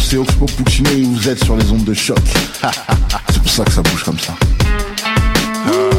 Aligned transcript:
c'est 0.00 0.16
Oxpo 0.16 0.46
Puccino 0.46 0.90
et 0.90 1.02
vous 1.02 1.28
êtes 1.28 1.42
sur 1.44 1.56
les 1.56 1.70
ondes 1.70 1.84
de 1.84 1.94
choc. 1.94 2.18
c'est 3.30 3.42
pour 3.42 3.50
ça 3.50 3.64
que 3.64 3.72
ça 3.72 3.82
bouge 3.82 4.04
comme 4.04 4.18
ça. 4.18 4.34
Oh, 5.68 5.90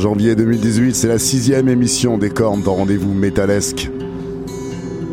janvier 0.00 0.34
2018, 0.34 0.96
c'est 0.96 1.08
la 1.08 1.18
sixième 1.18 1.68
émission 1.68 2.16
des 2.16 2.30
cornes 2.30 2.62
dans 2.62 2.74
rendez-vous 2.74 3.12
métalesque 3.12 3.90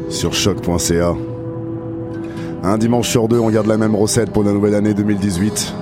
sur 0.09 0.33
choc.ca. 0.33 1.13
Un 2.63 2.77
dimanche 2.77 3.09
sur 3.09 3.27
deux, 3.27 3.37
on 3.37 3.49
garde 3.49 3.67
la 3.67 3.77
même 3.77 3.95
recette 3.95 4.31
pour 4.31 4.45
la 4.45 4.53
nouvelle 4.53 4.75
année 4.75 4.93
2018. 4.93 5.73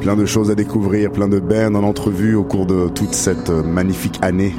Plein 0.00 0.16
de 0.16 0.24
choses 0.24 0.50
à 0.50 0.54
découvrir, 0.54 1.12
plein 1.12 1.28
de 1.28 1.40
bands 1.40 1.74
en 1.74 1.84
entrevue 1.84 2.34
au 2.34 2.44
cours 2.44 2.64
de 2.64 2.88
toute 2.88 3.12
cette 3.12 3.50
magnifique 3.50 4.18
année 4.22 4.54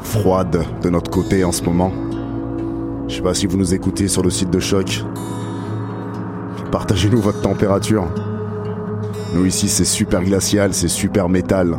froide 0.00 0.64
de 0.80 0.90
notre 0.90 1.10
côté 1.10 1.42
en 1.42 1.50
ce 1.50 1.64
moment. 1.64 1.90
Je 3.08 3.16
sais 3.16 3.22
pas 3.22 3.34
si 3.34 3.48
vous 3.48 3.56
nous 3.56 3.74
écoutez 3.74 4.06
sur 4.06 4.22
le 4.22 4.30
site 4.30 4.50
de 4.50 4.60
Choc. 4.60 5.02
Partagez-nous 6.70 7.20
votre 7.20 7.40
température. 7.40 8.06
Nous 9.34 9.46
ici 9.46 9.68
c'est 9.68 9.84
super 9.84 10.22
glacial, 10.22 10.74
c'est 10.74 10.88
super 10.88 11.28
métal. 11.30 11.78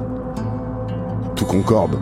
Tout 1.35 1.45
concorde. 1.45 1.99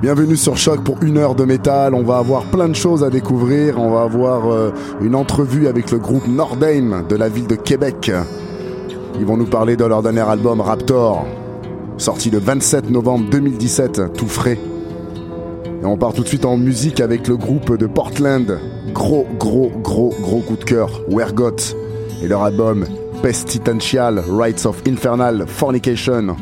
Bienvenue 0.00 0.36
sur 0.36 0.56
Choc 0.56 0.82
pour 0.82 1.02
une 1.02 1.18
heure 1.18 1.34
de 1.34 1.44
métal. 1.44 1.94
On 1.94 2.02
va 2.02 2.16
avoir 2.16 2.44
plein 2.44 2.68
de 2.68 2.74
choses 2.74 3.04
à 3.04 3.10
découvrir. 3.10 3.78
On 3.78 3.90
va 3.90 4.02
avoir 4.02 4.50
euh, 4.50 4.70
une 5.02 5.14
entrevue 5.14 5.66
avec 5.66 5.90
le 5.90 5.98
groupe 5.98 6.26
Nordheim 6.26 7.04
de 7.08 7.14
la 7.14 7.28
ville 7.28 7.46
de 7.46 7.56
Québec. 7.56 8.10
Ils 9.20 9.26
vont 9.26 9.36
nous 9.36 9.46
parler 9.46 9.76
de 9.76 9.84
leur 9.84 10.02
dernier 10.02 10.20
album 10.20 10.62
Raptor, 10.62 11.26
sorti 11.98 12.30
le 12.30 12.38
27 12.38 12.90
novembre 12.90 13.28
2017, 13.30 14.14
tout 14.16 14.28
frais. 14.28 14.58
Et 15.82 15.84
on 15.84 15.98
part 15.98 16.14
tout 16.14 16.22
de 16.22 16.28
suite 16.28 16.46
en 16.46 16.56
musique 16.56 17.00
avec 17.00 17.28
le 17.28 17.36
groupe 17.36 17.76
de 17.76 17.86
Portland. 17.86 18.58
Gros, 18.94 19.26
gros, 19.38 19.70
gros, 19.82 20.14
gros 20.22 20.40
coup 20.40 20.56
de 20.56 20.64
cœur, 20.64 21.02
Wergot. 21.10 21.76
Et 22.22 22.28
leur 22.28 22.42
album 22.42 22.86
Pestitential 23.22 24.18
Rights 24.28 24.66
of 24.66 24.82
Infernal 24.84 25.46
Fornication 25.46 26.36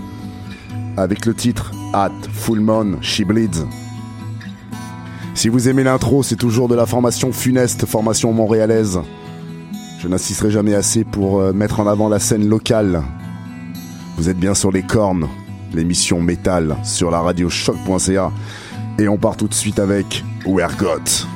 avec 0.96 1.26
le 1.26 1.34
titre 1.34 1.72
At 1.92 2.10
Full 2.32 2.60
Moon 2.60 2.96
She 3.02 3.20
Bleeds. 3.20 3.66
Si 5.34 5.50
vous 5.50 5.68
aimez 5.68 5.84
l'intro, 5.84 6.22
c'est 6.22 6.36
toujours 6.36 6.68
de 6.68 6.74
la 6.74 6.86
formation 6.86 7.32
funeste, 7.32 7.84
formation 7.84 8.32
montréalaise. 8.32 8.98
Je 10.00 10.08
n'insisterai 10.08 10.50
jamais 10.50 10.74
assez 10.74 11.04
pour 11.04 11.40
euh, 11.40 11.52
mettre 11.52 11.80
en 11.80 11.86
avant 11.86 12.08
la 12.08 12.18
scène 12.18 12.48
locale. 12.48 13.02
Vous 14.16 14.30
êtes 14.30 14.38
bien 14.38 14.54
sur 14.54 14.72
les 14.72 14.82
cornes, 14.82 15.28
l'émission 15.74 16.22
métal 16.22 16.76
sur 16.82 17.10
la 17.10 17.20
radio 17.20 17.50
choc.ca. 17.50 18.32
Et 18.98 19.06
on 19.06 19.18
part 19.18 19.36
tout 19.36 19.48
de 19.48 19.54
suite 19.54 19.78
avec 19.78 20.24
Wergot. 20.46 21.26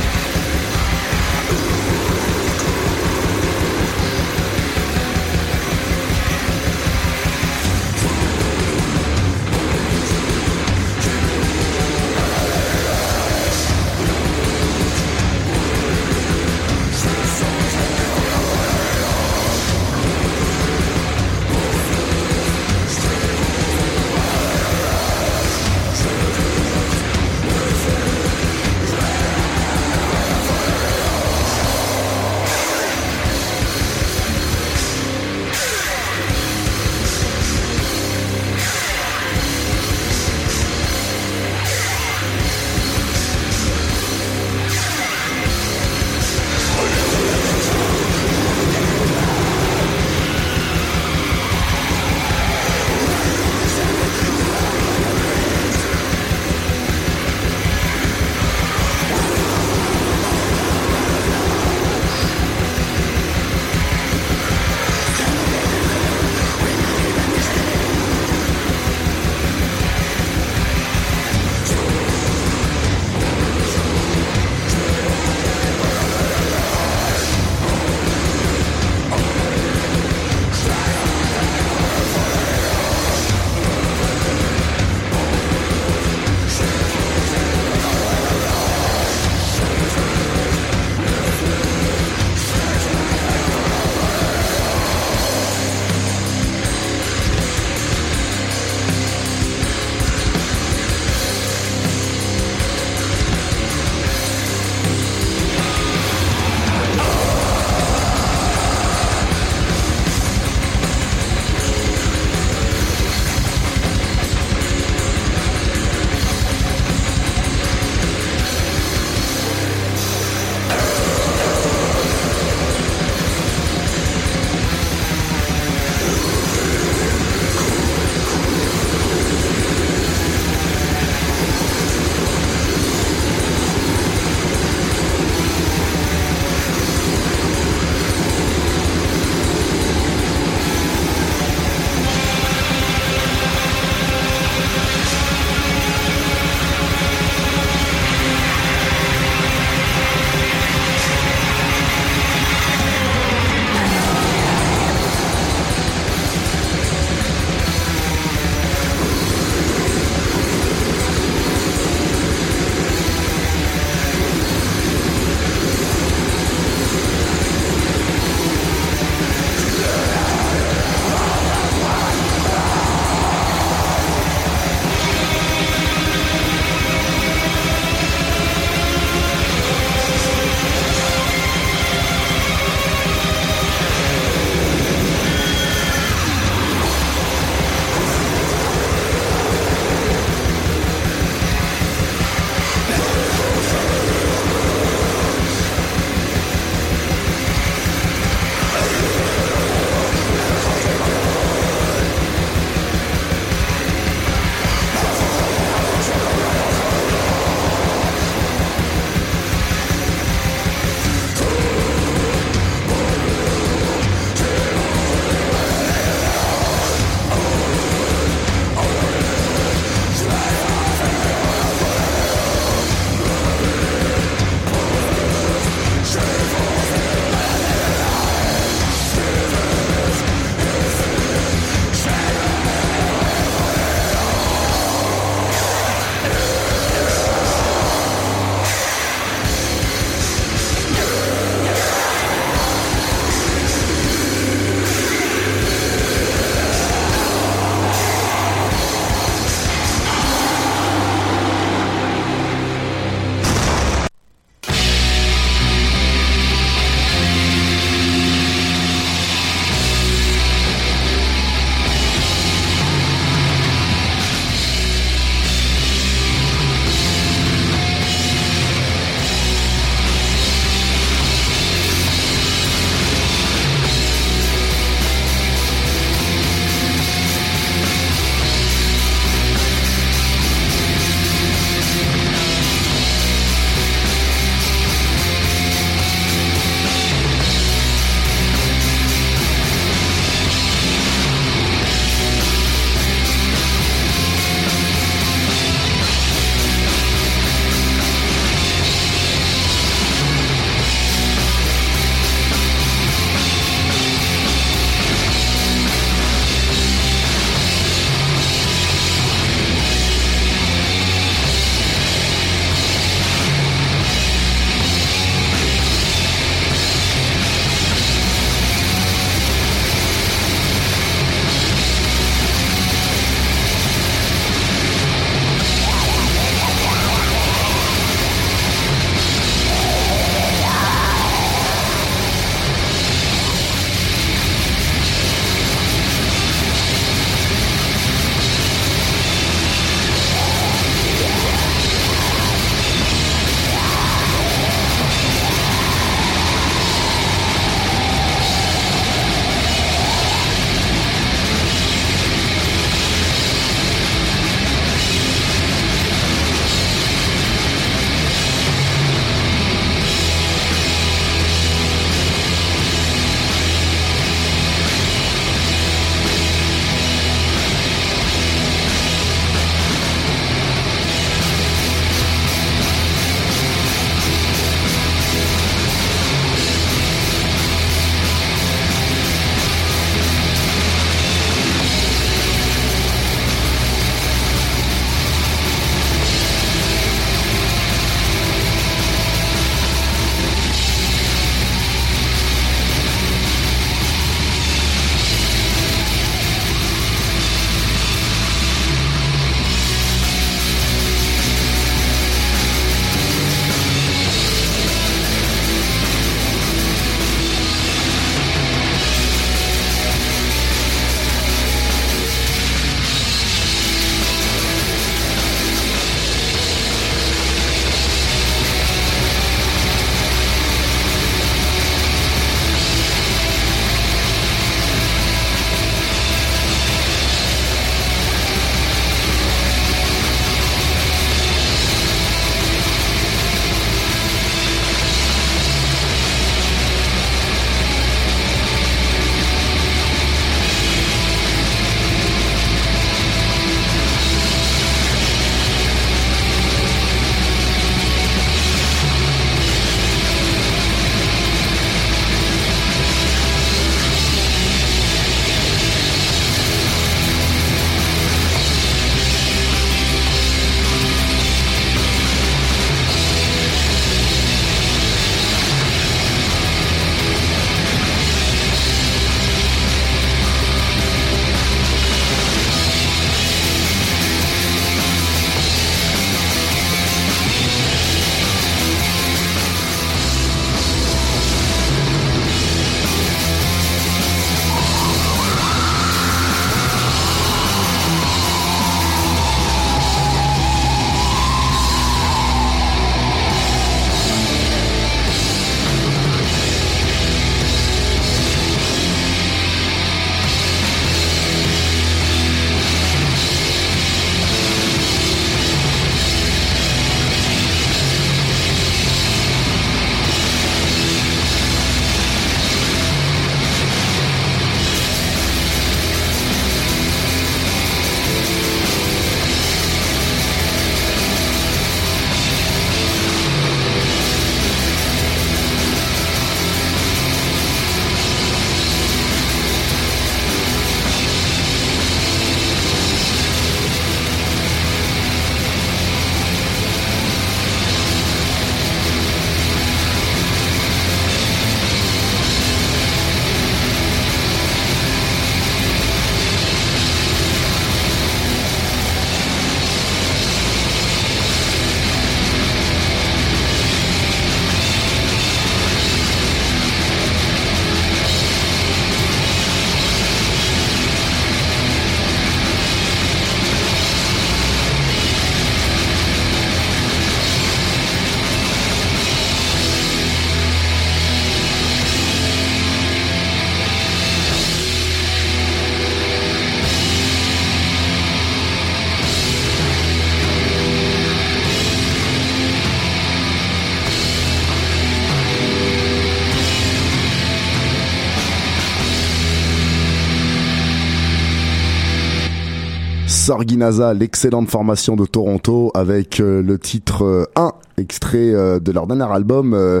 Sorginaza, 593.42 594.14
l'excellente 594.14 594.70
formation 594.70 595.16
de 595.16 595.26
Toronto, 595.26 595.90
avec 595.94 596.38
euh, 596.38 596.62
le 596.62 596.78
titre 596.78 597.50
1 597.56 597.60
euh, 597.60 597.70
extrait 598.02 598.52
euh, 598.52 598.80
de 598.80 598.92
leur 598.92 599.06
dernier 599.06 599.32
album 599.32 599.72
euh, 599.72 600.00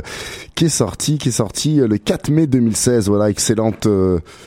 qui 0.54 0.66
est 0.66 0.68
sorti, 0.68 1.18
qui 1.18 1.30
est 1.30 1.32
sorti 1.32 1.80
euh, 1.80 1.86
le 1.86 1.96
4 1.96 2.30
mai 2.30 2.46
2016. 2.46 3.08
Voilà, 3.08 3.30
excellente 3.30 3.88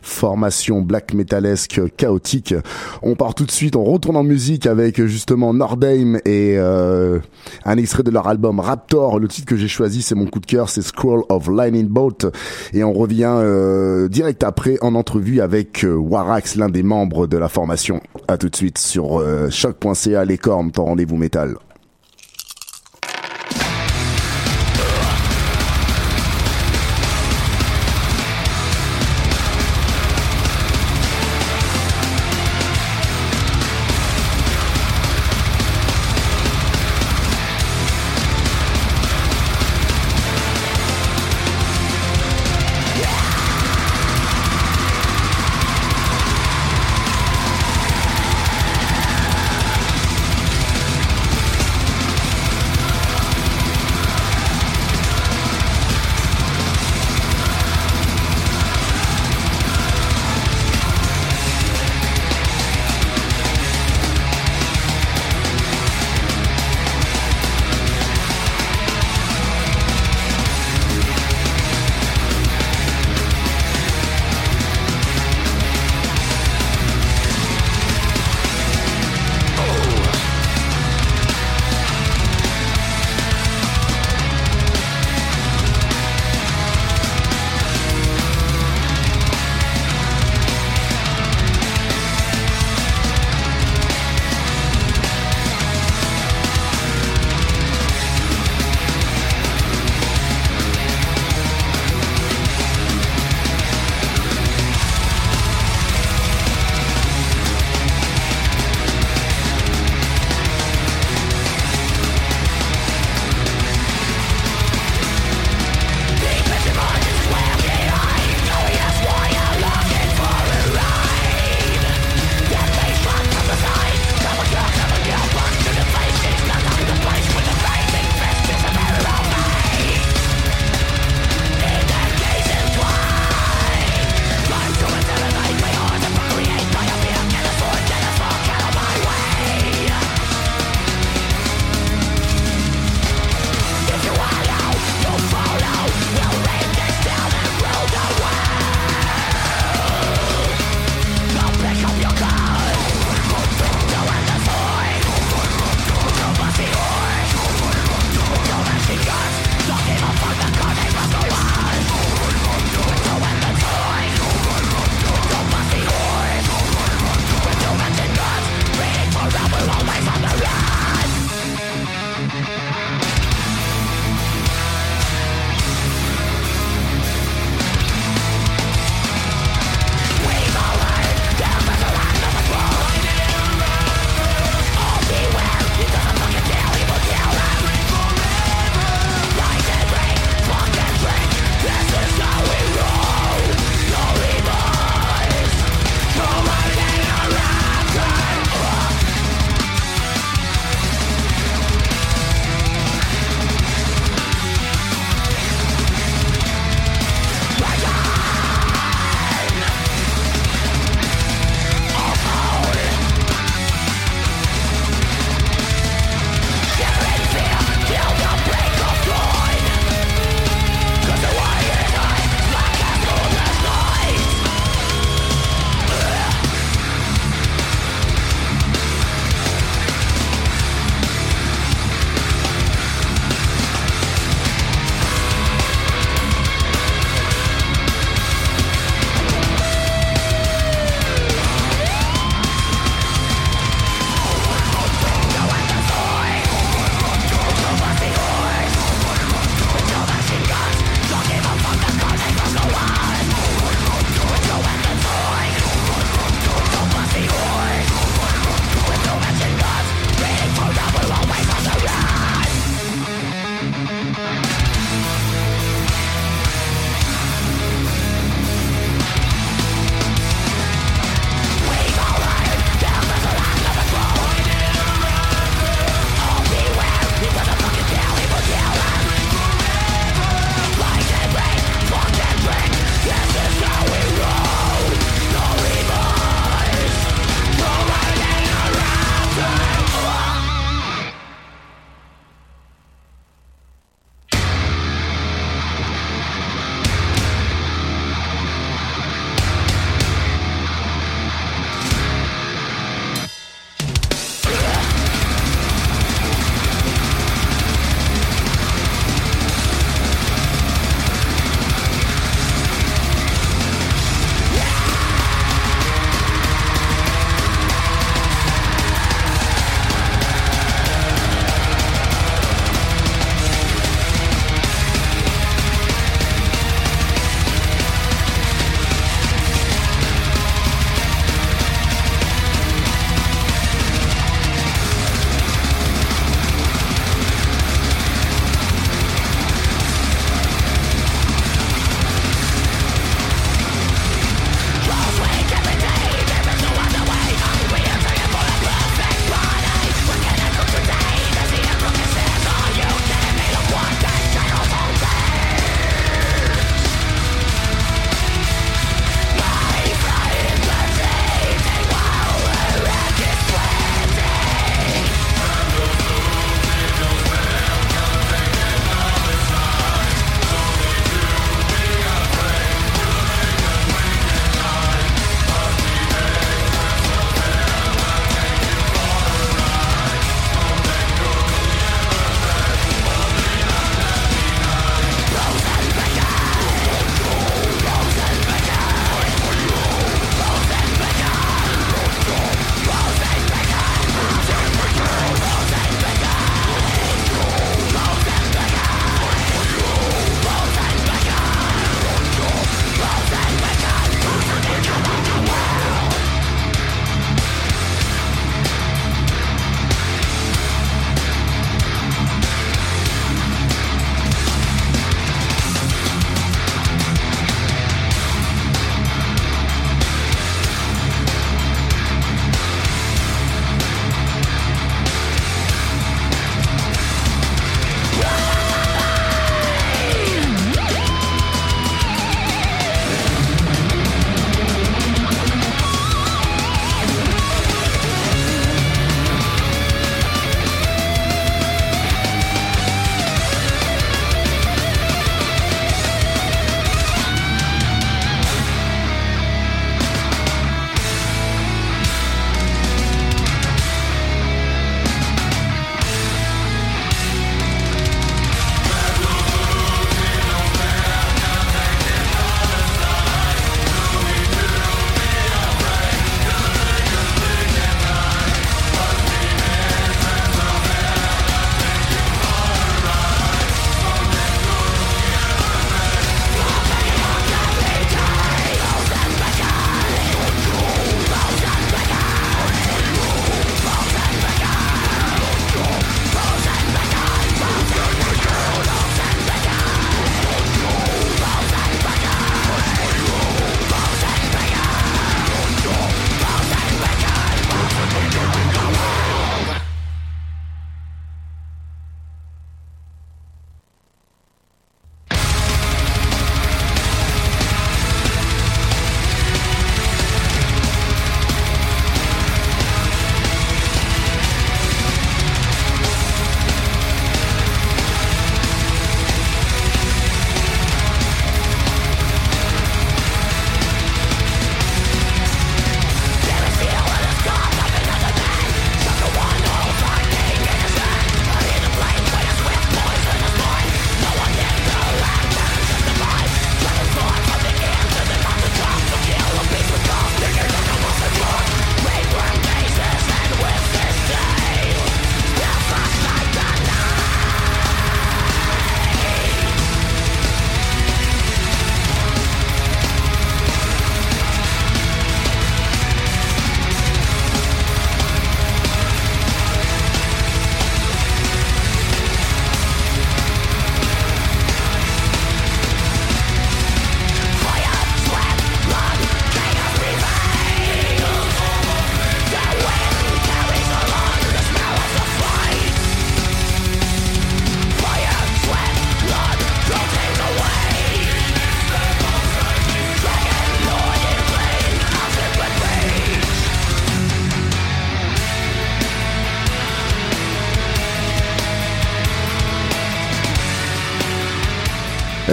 formation 0.01 0.81
black 0.81 1.13
metalesque 1.13 1.81
chaotique. 1.97 2.53
On 3.01 3.15
part 3.15 3.33
tout 3.33 3.45
de 3.45 3.51
suite, 3.51 3.75
on 3.75 3.83
retourne 3.83 4.17
en 4.17 4.23
musique 4.23 4.67
avec 4.67 5.03
justement 5.05 5.53
Nordheim 5.53 6.19
et 6.25 6.57
un 6.57 7.77
extrait 7.77 8.03
de 8.03 8.11
leur 8.11 8.27
album 8.27 8.59
Raptor. 8.59 9.19
Le 9.19 9.27
titre 9.27 9.47
que 9.47 9.55
j'ai 9.55 9.67
choisi, 9.67 10.01
c'est 10.01 10.15
mon 10.15 10.25
coup 10.25 10.39
de 10.39 10.45
cœur, 10.45 10.69
c'est 10.69 10.81
Scroll 10.81 11.23
of 11.29 11.47
Lightning 11.47 11.87
Bolt. 11.87 12.27
Et 12.73 12.83
on 12.83 12.93
revient 12.93 14.07
direct 14.09 14.43
après 14.43 14.77
en 14.81 14.95
entrevue 14.95 15.41
avec 15.41 15.85
Warax, 15.87 16.55
l'un 16.55 16.69
des 16.69 16.83
membres 16.83 17.27
de 17.27 17.37
la 17.37 17.49
formation. 17.49 18.01
À 18.27 18.37
tout 18.37 18.49
de 18.49 18.55
suite 18.55 18.77
sur 18.77 19.23
choc.ca, 19.49 20.25
les 20.25 20.37
cornes, 20.37 20.71
ton 20.71 20.85
rendez-vous 20.85 21.17
métal. 21.17 21.55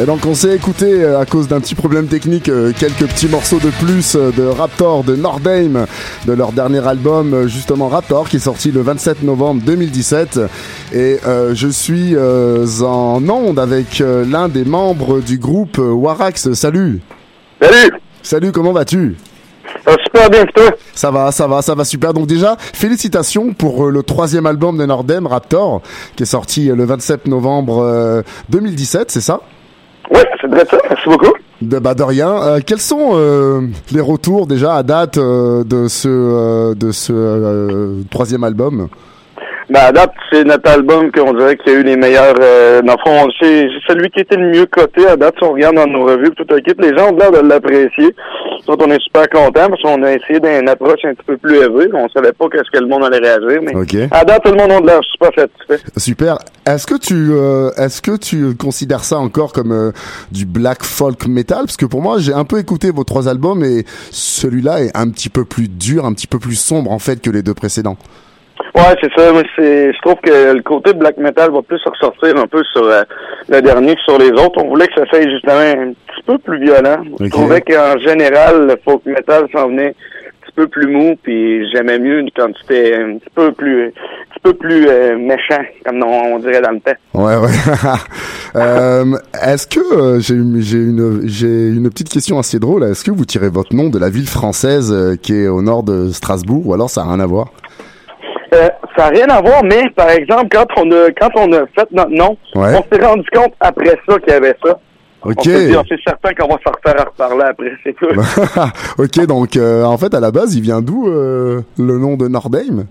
Et 0.03 0.05
donc 0.05 0.27
on 0.27 0.35
s'est 0.35 0.57
écouté 0.57 1.05
euh, 1.05 1.21
à 1.21 1.27
cause 1.27 1.47
d'un 1.47 1.61
petit 1.61 1.77
problème 1.77 2.09
technique 2.09 2.49
euh, 2.49 2.73
quelques 2.77 3.07
petits 3.07 3.29
morceaux 3.29 3.61
de 3.61 3.71
plus 3.71 4.17
euh, 4.17 4.33
de 4.33 4.43
Raptor, 4.43 5.05
de 5.05 5.15
Nordheim, 5.15 5.87
de 6.27 6.33
leur 6.33 6.51
dernier 6.51 6.85
album 6.85 7.47
justement 7.47 7.87
Raptor 7.87 8.29
qui 8.29 8.39
est 8.39 8.41
sorti 8.41 8.73
le 8.73 8.81
27 8.81 9.23
novembre 9.23 9.63
2017. 9.65 10.41
Et 10.93 11.19
je 11.53 11.69
suis 11.69 12.17
en 12.17 13.29
onde 13.29 13.59
avec 13.61 14.01
l'un 14.01 14.49
des 14.49 14.65
membres 14.65 15.21
du 15.21 15.39
groupe 15.39 15.79
Warax. 15.79 16.53
Salut. 16.55 17.01
Salut. 17.61 17.93
Salut, 18.23 18.53
comment 18.53 18.73
vas-tu? 18.73 19.17
Ça 19.85 19.93
va 19.93 19.97
super 20.05 20.31
bien, 20.31 20.45
toi? 20.47 20.71
Ça 20.95 21.11
va, 21.11 21.33
ça 21.33 21.47
va, 21.47 21.63
ça 21.63 21.75
va 21.75 21.85
super. 21.85 22.13
Donc 22.13 22.27
déjà, 22.27 22.57
félicitations 22.59 23.53
pour 23.55 23.87
le 23.89 24.03
troisième 24.03 24.47
album 24.47 24.79
de 24.79 24.85
Nordem, 24.85 25.27
Raptor, 25.27 25.81
qui 26.17 26.25
est 26.25 26.27
sorti 26.27 26.67
le 26.67 26.85
27 26.85 27.29
novembre 27.29 28.25
2017, 28.51 29.11
c'est 29.11 29.21
ça? 29.21 29.41
Oui, 30.11 30.21
c'est 30.41 30.47
vrai 30.49 30.65
ça. 30.71 30.79
Merci 30.89 31.09
beaucoup. 31.09 31.33
De, 31.61 31.79
bah 31.79 31.95
de 31.95 32.03
rien. 32.03 32.31
Euh, 32.43 32.61
quels 32.65 32.81
sont 32.81 33.11
euh, 33.13 33.61
les 33.93 34.01
retours 34.01 34.47
déjà 34.47 34.75
à 34.75 34.83
date 34.83 35.17
euh, 35.17 35.63
de 35.65 35.87
ce 35.87 36.75
de 36.75 36.91
ce 36.91 38.03
troisième 38.11 38.43
album? 38.43 38.89
Ben, 39.71 39.81
à 39.81 39.93
date, 39.93 40.13
c'est 40.31 40.45
notre 40.45 40.71
album 40.71 41.11
qu'on 41.13 41.33
dirait 41.35 41.57
qu'il 41.57 41.73
y 41.73 41.77
a 41.77 41.79
eu 41.79 41.83
les 41.83 41.97
meilleurs. 41.97 42.35
Euh, 42.41 42.83
dans 42.83 42.95
le 42.95 42.99
fond, 43.05 43.29
c'est 43.41 43.69
celui 43.87 44.11
qui 44.11 44.21
était 44.21 44.37
le 44.37 44.51
mieux 44.51 44.67
coté 44.67 45.07
à 45.07 45.17
date. 45.17 45.35
Si 45.39 45.45
on 45.45 45.53
regarde 45.53 45.77
dans 45.77 45.87
nos 45.87 46.05
revues, 46.05 46.31
tout 46.31 46.47
le 46.49 46.61
kit, 46.61 46.73
les 46.79 46.97
gens 46.97 47.11
ont 47.11 47.17
l'air 47.17 47.31
de 47.31 47.47
l'apprécier. 47.47 48.15
Donc, 48.67 48.81
on 48.85 48.91
est 48.91 49.01
super 49.03 49.29
contents 49.29 49.69
parce 49.69 49.83
qu'on 49.83 50.03
a 50.03 50.13
essayé 50.13 50.41
d'une 50.41 50.69
approche 50.69 51.05
un 51.05 51.15
petit 51.15 51.27
peu 51.27 51.37
plus 51.37 51.57
élevée. 51.57 51.89
On 51.93 52.09
savait 52.09 52.33
pas 52.33 52.47
qu'est-ce 52.51 52.71
que 52.73 52.79
le 52.79 52.87
monde 52.87 53.05
allait 53.05 53.19
réagir, 53.19 53.61
mais 53.63 54.09
à 54.11 54.25
date, 54.25 54.43
tout 54.45 54.53
le 54.53 54.59
monde 54.59 54.73
a 54.73 54.81
de 54.81 54.87
l'air 54.87 55.01
super 55.05 55.31
satisfait. 55.35 55.85
Super. 55.97 56.39
Est-ce 56.67 56.87
que 56.87 56.97
tu 56.97 57.33
euh, 57.33 57.71
est-ce 57.77 58.01
que 58.01 58.17
tu 58.17 58.55
considères 58.57 59.05
ça 59.05 59.19
encore 59.19 59.53
comme 59.53 59.73
euh, 59.73 59.93
du 60.31 60.47
black 60.47 60.85
folk 60.85 61.27
metal? 61.27 61.65
Parce 61.67 61.77
que 61.77 61.87
pour 61.87 62.03
moi, 62.03 62.19
j'ai 62.19 62.33
un 62.33 62.45
peu 62.45 62.59
écouté 62.59 62.91
vos 62.91 63.05
trois 63.05 63.29
albums 63.29 63.65
et 63.65 63.85
celui-là 64.11 64.83
est 64.83 64.97
un 64.97 65.09
petit 65.11 65.29
peu 65.29 65.45
plus 65.45 65.69
dur, 65.69 66.05
un 66.05 66.13
petit 66.13 66.29
peu 66.29 66.39
plus 66.39 66.55
sombre 66.55 66.93
en 66.93 66.99
fait 66.99 67.21
que 67.21 67.31
les 67.31 67.43
deux 67.43 67.55
précédents. 67.55 67.97
Ouais, 68.75 68.97
c'est 69.03 69.13
ça. 69.15 69.33
Moi, 69.33 69.43
c'est, 69.57 69.93
je 69.93 70.01
trouve 70.01 70.17
que 70.23 70.55
le 70.55 70.63
côté 70.63 70.95
black 70.95 71.19
metal 71.19 71.51
va 71.51 71.61
plus 71.61 71.81
ressortir 71.85 72.37
un 72.37 72.47
peu 72.47 72.63
sur 72.73 72.85
euh, 72.85 73.03
le 73.49 73.61
dernier 73.61 73.95
que 73.95 74.01
sur 74.03 74.19
les 74.19 74.31
autres. 74.31 74.63
On 74.63 74.69
voulait 74.69 74.87
que 74.87 74.95
ça 74.95 75.07
soit 75.07 75.29
justement 75.29 75.59
un 75.59 75.93
petit 75.93 76.23
peu 76.27 76.39
plus 76.39 76.59
violent. 76.59 77.03
Je 77.21 77.29
trouvais 77.29 77.61
qu'en 77.61 77.99
général, 77.99 78.67
le 78.69 78.77
folk 78.83 79.05
metal 79.05 79.47
s'en 79.53 79.69
venait 79.69 79.89
un 79.89 80.47
petit 80.47 80.53
peu 80.57 80.67
plus 80.69 80.91
mou, 80.91 81.17
puis 81.23 81.71
j'aimais 81.71 81.99
mieux 81.99 82.25
quand 82.35 82.49
c'était 82.63 82.95
un 82.95 83.19
petit 83.19 83.31
peu 83.35 83.53
plus, 83.53 83.89
un 83.89 83.91
petit 83.91 84.41
peu 84.43 84.55
plus 84.55 84.89
euh, 84.89 85.19
méchant, 85.19 85.63
comme 85.85 86.03
on, 86.03 86.39
dirait 86.39 86.63
dans 86.63 86.71
le 86.71 86.81
temps. 86.81 86.93
Ouais, 87.13 87.37
ouais. 87.37 87.51
euh, 88.57 89.05
est-ce 89.45 89.67
que 89.67 89.81
euh, 89.81 90.21
j'ai, 90.21 90.37
j'ai 90.63 90.79
une, 90.79 91.29
j'ai 91.29 91.69
une 91.69 91.91
petite 91.91 92.09
question 92.09 92.39
assez 92.39 92.59
drôle. 92.59 92.85
Est-ce 92.85 93.05
que 93.05 93.11
vous 93.11 93.27
tirez 93.27 93.51
votre 93.51 93.77
nom 93.77 93.91
de 93.91 93.99
la 93.99 94.09
ville 94.09 94.29
française 94.29 95.19
qui 95.21 95.35
est 95.35 95.49
au 95.49 95.61
nord 95.61 95.83
de 95.83 96.09
Strasbourg, 96.09 96.67
ou 96.67 96.73
alors 96.73 96.89
ça 96.89 97.03
a 97.03 97.05
rien 97.05 97.21
à 97.21 97.27
voir? 97.27 97.49
Euh, 98.53 98.69
ça 98.97 99.05
n'a 99.05 99.19
rien 99.19 99.29
à 99.29 99.41
voir, 99.41 99.65
mais 99.65 99.89
par 99.97 100.11
exemple, 100.11 100.49
quand 100.51 100.67
on 100.77 100.91
a 100.91 101.11
quand 101.13 101.31
on 101.37 101.53
a 101.53 101.67
fait 101.67 101.91
notre 101.91 102.11
nom, 102.11 102.37
on 102.55 102.61
s'est 102.61 103.03
rendu 103.03 103.27
compte 103.33 103.55
après 103.61 103.99
ça 104.07 104.19
qu'il 104.19 104.33
y 104.33 104.37
avait 104.37 104.57
ça. 104.65 104.79
Ok. 105.25 105.45
C'est 105.45 106.01
certain 106.05 106.35
qu'on 106.35 106.49
va 106.49 106.59
se 106.65 106.69
refaire 106.69 107.01
à 107.01 107.05
reparler 107.05 107.45
après, 107.45 107.73
c'est 107.85 107.95
tout. 107.95 108.09
ok, 108.99 109.27
donc 109.27 109.57
euh, 109.57 109.85
en 109.85 109.97
fait, 109.97 110.13
à 110.15 110.21
la 110.21 110.31
base, 110.31 110.57
il 110.57 110.63
vient 110.63 110.83
d'où 110.83 111.09
euh, 111.09 111.63
le 111.79 111.99
nom 111.99 112.17
de 112.17 112.29
Nordheim? 112.29 112.87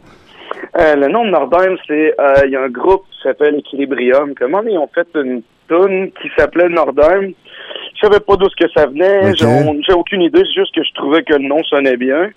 Le 0.73 1.07
nom 1.09 1.25
de 1.25 1.31
Nordheim, 1.31 1.75
c'est 1.87 2.15
il 2.45 2.51
y 2.51 2.55
a 2.55 2.63
un 2.63 2.69
groupe 2.69 3.03
qui 3.11 3.21
s'appelle 3.21 3.55
Equilibrium. 3.55 4.33
Comment 4.39 4.63
ils 4.63 4.77
ont 4.77 4.89
fait 4.93 5.07
une 5.15 5.41
tune 5.67 6.11
qui 6.21 6.29
s'appelait 6.37 6.69
Nordheim? 6.69 7.33
Je 7.95 8.07
savais 8.07 8.19
pas 8.19 8.35
d'où 8.35 8.49
ce 8.49 8.55
que 8.55 8.71
ça 8.71 8.87
venait. 8.87 9.35
J'ai 9.35 9.93
aucune 9.93 10.21
idée. 10.21 10.39
C'est 10.39 10.61
juste 10.61 10.73
que 10.73 10.83
je 10.83 10.93
trouvais 10.95 11.23
que 11.23 11.33
le 11.33 11.47
nom 11.47 11.61
sonnait 11.65 11.97
bien. 11.97 12.29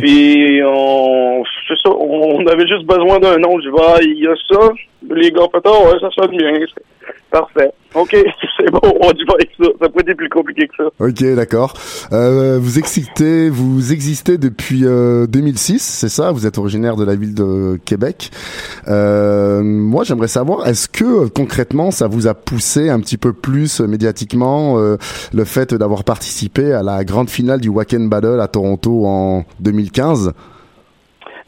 Puis 0.00 0.60
on, 0.64 1.44
ça, 1.82 1.90
on 1.90 2.46
avait 2.46 2.66
juste 2.66 2.84
besoin 2.84 3.18
d'un 3.18 3.38
nom. 3.38 3.60
Je 3.60 3.70
vois, 3.70 3.96
il 4.02 4.18
y 4.18 4.26
a 4.26 4.34
ça. 4.50 4.72
Les 5.10 5.30
gars, 5.30 5.48
peut 5.52 5.60
ouais, 5.68 5.98
ça 6.00 6.10
sonne 6.10 6.36
bien. 6.36 6.52
Parfait. 7.30 7.72
OK, 7.94 8.10
c'est 8.56 8.70
bon, 8.70 8.80
on 8.82 9.10
y 9.10 9.24
va 9.24 9.34
avec 9.34 9.50
ça. 9.58 9.66
Ça 9.80 9.88
peut 9.88 10.02
être 10.06 10.16
plus 10.16 10.28
compliqué 10.28 10.68
que 10.68 10.76
ça. 10.76 10.84
OK, 10.98 11.34
d'accord. 11.34 11.74
Euh, 12.12 12.58
vous 12.60 12.78
existez, 12.78 13.50
vous 13.50 13.92
existez 13.92 14.38
depuis 14.38 14.84
euh, 14.84 15.26
2006, 15.26 15.78
c'est 15.80 16.08
ça? 16.08 16.30
Vous 16.30 16.46
êtes 16.46 16.58
originaire 16.58 16.96
de 16.96 17.04
la 17.04 17.16
ville 17.16 17.34
de 17.34 17.78
Québec. 17.84 18.30
Euh, 18.88 19.62
moi, 19.62 20.04
j'aimerais 20.04 20.28
savoir, 20.28 20.66
est-ce 20.66 20.88
que 20.88 21.28
concrètement, 21.28 21.90
ça 21.90 22.06
vous 22.06 22.26
a 22.28 22.34
poussé 22.34 22.88
un 22.88 23.00
petit 23.00 23.18
peu 23.18 23.32
plus 23.32 23.80
médiatiquement 23.80 24.78
euh, 24.78 24.96
le 25.32 25.44
fait 25.44 25.74
d'avoir 25.74 26.04
participé 26.04 26.72
à 26.72 26.82
la 26.82 27.04
grande 27.04 27.28
finale 27.28 27.60
du 27.60 27.68
Wacken 27.68 28.08
Battle 28.08 28.40
à 28.40 28.48
Toronto 28.48 29.06
en 29.06 29.44
2015 29.62 30.32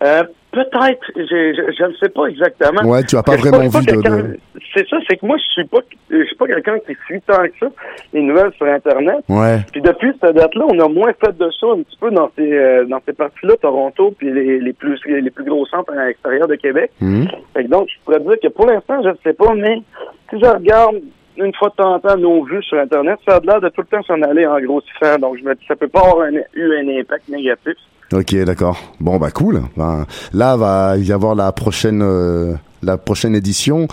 euh, 0.02 0.22
Peut-être, 0.54 1.10
je, 1.16 1.84
ne 1.84 1.94
sais 1.94 2.08
pas 2.10 2.26
exactement. 2.26 2.88
Ouais, 2.88 3.02
tu 3.02 3.16
as 3.16 3.24
pas 3.24 3.34
vraiment 3.34 3.58
vu 3.58 3.86
de, 3.86 4.38
C'est 4.72 4.86
ça, 4.88 4.98
c'est 5.08 5.16
que 5.16 5.26
moi 5.26 5.36
je 5.36 5.50
suis 5.50 5.64
pas 5.64 5.80
je 6.08 6.22
suis 6.22 6.36
pas 6.36 6.46
quelqu'un 6.46 6.78
qui 6.86 6.94
suit 7.06 7.20
tant 7.22 7.42
que 7.42 7.58
ça 7.58 7.66
les 8.12 8.22
nouvelles 8.22 8.52
sur 8.56 8.66
internet. 8.66 9.24
Ouais. 9.28 9.58
Puis 9.72 9.80
depuis 9.80 10.12
cette 10.22 10.36
date-là, 10.36 10.64
on 10.68 10.78
a 10.78 10.88
moins 10.88 11.12
fait 11.20 11.36
de 11.36 11.50
ça 11.58 11.66
un 11.72 11.82
petit 11.82 11.96
peu 12.00 12.12
dans 12.12 12.30
ces 12.36 12.52
euh, 12.52 12.84
dans 12.84 13.00
ces 13.04 13.14
parties-là, 13.14 13.54
Toronto, 13.60 14.14
puis 14.16 14.32
les, 14.32 14.60
les 14.60 14.72
plus 14.72 15.00
les 15.06 15.28
plus 15.28 15.44
gros 15.44 15.66
centres 15.66 15.92
à 15.92 16.06
l'extérieur 16.06 16.46
de 16.46 16.54
Québec. 16.54 16.92
Mhm. 17.00 17.26
donc 17.68 17.88
je 17.88 18.04
pourrais 18.04 18.20
dire 18.20 18.38
que 18.40 18.48
pour 18.48 18.66
l'instant, 18.66 19.02
je 19.02 19.08
ne 19.08 19.16
sais 19.24 19.32
pas, 19.32 19.54
mais 19.54 19.82
si 20.30 20.38
je 20.38 20.46
regarde 20.46 21.00
une 21.36 21.52
fois 21.54 21.70
de 21.70 21.74
temps 21.74 21.94
en 21.94 21.98
temps 21.98 22.16
nos 22.16 22.44
vues 22.44 22.62
sur 22.62 22.78
internet, 22.78 23.18
ça 23.26 23.38
a 23.38 23.40
l'air 23.40 23.60
de 23.60 23.70
tout 23.70 23.80
le 23.80 23.88
temps 23.88 24.04
s'en 24.04 24.22
aller 24.22 24.46
en 24.46 24.60
grossissant. 24.60 25.18
Donc 25.18 25.36
je 25.36 25.42
me 25.42 25.52
dis 25.56 25.64
ça 25.66 25.74
peut 25.74 25.88
pas 25.88 26.02
avoir 26.02 26.28
eu 26.28 26.78
un 26.78 27.00
impact 27.00 27.28
négatif. 27.28 27.74
Ok, 28.12 28.34
d'accord. 28.44 28.76
Bon, 29.00 29.16
bah 29.16 29.30
cool. 29.30 29.62
Ben, 29.76 30.06
là, 30.32 30.56
va 30.56 30.96
y 30.98 31.10
avoir 31.12 31.34
la 31.34 31.50
prochaine, 31.52 32.02
euh, 32.02 32.54
la 32.82 32.98
prochaine 32.98 33.34
édition 33.34 33.88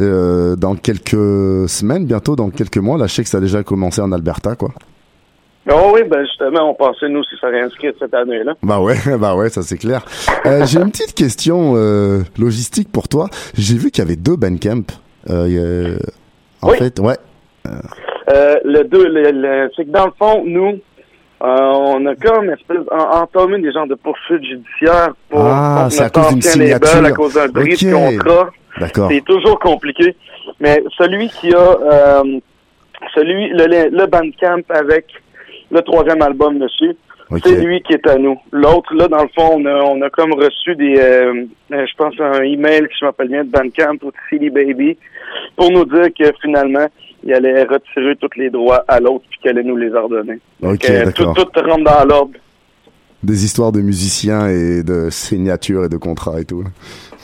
euh, 0.00 0.54
dans 0.54 0.76
quelques 0.76 1.68
semaines, 1.68 2.04
bientôt, 2.04 2.36
dans 2.36 2.50
quelques 2.50 2.78
mois. 2.78 2.98
Là, 2.98 3.06
je 3.06 3.14
sais 3.14 3.22
que 3.22 3.28
ça 3.28 3.38
a 3.38 3.40
déjà 3.40 3.62
commencé 3.62 4.00
en 4.00 4.12
Alberta, 4.12 4.54
quoi. 4.54 4.70
Oh 5.72 5.92
oui, 5.94 6.02
ben 6.06 6.22
justement, 6.26 6.70
on 6.70 6.74
pensait 6.74 7.08
nous 7.08 7.24
si 7.24 7.36
ça 7.40 7.46
réinscrit 7.46 7.88
cette 7.98 8.12
année-là. 8.12 8.52
Bah 8.62 8.80
ouais, 8.80 8.96
bah 9.18 9.34
ouais, 9.34 9.48
ça 9.48 9.62
c'est 9.62 9.78
clair. 9.78 10.04
Euh, 10.44 10.66
j'ai 10.66 10.78
une 10.78 10.90
petite 10.90 11.14
question 11.14 11.74
logistique 12.38 12.92
pour 12.92 13.08
toi. 13.08 13.28
J'ai 13.56 13.76
vu 13.78 13.90
qu'il 13.90 14.04
y 14.04 14.06
avait 14.06 14.16
deux 14.16 14.36
Bandcamp. 14.36 14.84
Euh, 15.30 15.96
en 16.60 16.68
fait, 16.68 17.00
ouais. 17.00 17.16
Le 17.64 18.82
deux, 18.84 19.08
le, 19.08 19.70
c'est 19.74 19.86
que 19.86 19.90
dans 19.90 20.04
le 20.04 20.12
fond, 20.18 20.44
nous, 20.44 20.80
on 21.40 22.06
a 22.06 22.14
comme 22.16 22.50
espèce 22.50 22.78
entamé 22.90 23.58
des 23.60 23.72
genres 23.72 23.86
de 23.86 23.94
poursuites 23.94 24.44
judiciaires 24.44 25.14
pour, 25.28 25.40
ah, 25.44 25.88
c'est 25.90 26.04
à 26.04 26.10
cause 26.10 26.32
d'une 26.32 26.42
signature. 26.42 27.04
à 27.04 27.12
cause 27.12 27.34
d'un 27.34 27.48
bris 27.48 27.76
de 27.76 27.92
contrat. 27.92 28.50
D'accord. 28.78 29.08
C'est 29.10 29.24
toujours 29.24 29.58
compliqué. 29.60 30.16
Mais 30.60 30.82
celui 30.98 31.28
qui 31.28 31.54
a 31.54 31.58
euh, 31.58 32.40
celui 33.14 33.48
le, 33.50 33.90
le 33.90 34.06
Bandcamp 34.06 34.62
avec 34.70 35.06
le 35.70 35.80
troisième 35.82 36.22
album 36.22 36.58
dessus, 36.58 36.96
c'est 37.42 37.64
lui 37.64 37.82
qui 37.82 37.94
est 37.94 38.06
à 38.06 38.16
nous. 38.16 38.38
L'autre, 38.52 38.94
là, 38.94 39.08
dans 39.08 39.22
le 39.22 39.28
fond, 39.34 39.56
on 39.58 39.66
a, 39.66 39.74
on 39.82 40.00
a 40.02 40.10
comme 40.10 40.34
reçu 40.34 40.76
des, 40.76 40.96
euh, 40.98 41.44
je 41.70 41.96
pense, 41.96 42.14
un 42.20 42.42
email 42.42 42.82
qui 42.82 42.94
je 43.00 43.04
m'appelle 43.06 43.28
bien 43.28 43.44
de 43.44 43.50
Bandcamp 43.50 43.96
ou 44.02 44.10
de 44.10 44.16
Silly 44.28 44.50
Baby 44.50 44.96
pour 45.56 45.70
nous 45.70 45.84
dire 45.84 46.08
que 46.18 46.32
finalement, 46.42 46.86
il 47.24 47.32
allait 47.32 47.62
retirer 47.64 48.16
tous 48.16 48.38
les 48.38 48.50
droits 48.50 48.84
à 48.86 49.00
l'autre 49.00 49.24
puis 49.30 49.38
qu'il 49.40 49.50
allait 49.50 49.62
nous 49.64 49.76
les 49.76 49.92
ordonner. 49.92 50.40
Ok, 50.62 50.88
euh, 50.90 51.10
tout, 51.12 51.24
tout 51.24 51.60
rentre 51.60 51.84
dans 51.84 52.04
l'ordre. 52.04 52.32
Des 53.22 53.44
histoires 53.44 53.72
de 53.72 53.80
musiciens 53.80 54.48
et 54.48 54.82
de 54.82 55.08
signatures 55.10 55.84
et 55.84 55.88
de 55.88 55.96
contrats 55.96 56.40
et 56.40 56.44
tout. 56.44 56.62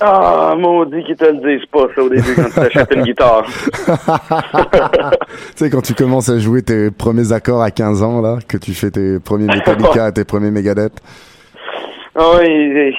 Ah, 0.00 0.54
maudit 0.58 1.04
qu'ils 1.04 1.16
te 1.16 1.26
le 1.26 1.58
disent 1.58 1.68
pas, 1.70 1.86
ça, 1.94 2.02
au 2.02 2.08
début, 2.08 2.34
quand 2.34 2.48
tu 2.48 2.60
achètes 2.60 2.90
une 2.96 3.02
guitare. 3.02 3.44
tu 3.46 3.62
sais, 5.56 5.68
quand 5.68 5.82
tu 5.82 5.92
commences 5.92 6.30
à 6.30 6.38
jouer 6.38 6.62
tes 6.62 6.90
premiers 6.90 7.32
accords 7.32 7.60
à 7.60 7.70
15 7.70 8.02
ans, 8.02 8.22
là, 8.22 8.38
que 8.48 8.56
tu 8.56 8.72
fais 8.72 8.90
tes 8.90 9.18
premiers 9.20 9.46
Metallica, 9.46 10.10
tes 10.14 10.24
premiers 10.24 10.50
Megadeth. 10.50 11.02
Ah 12.16 12.38
oui, 12.38 12.46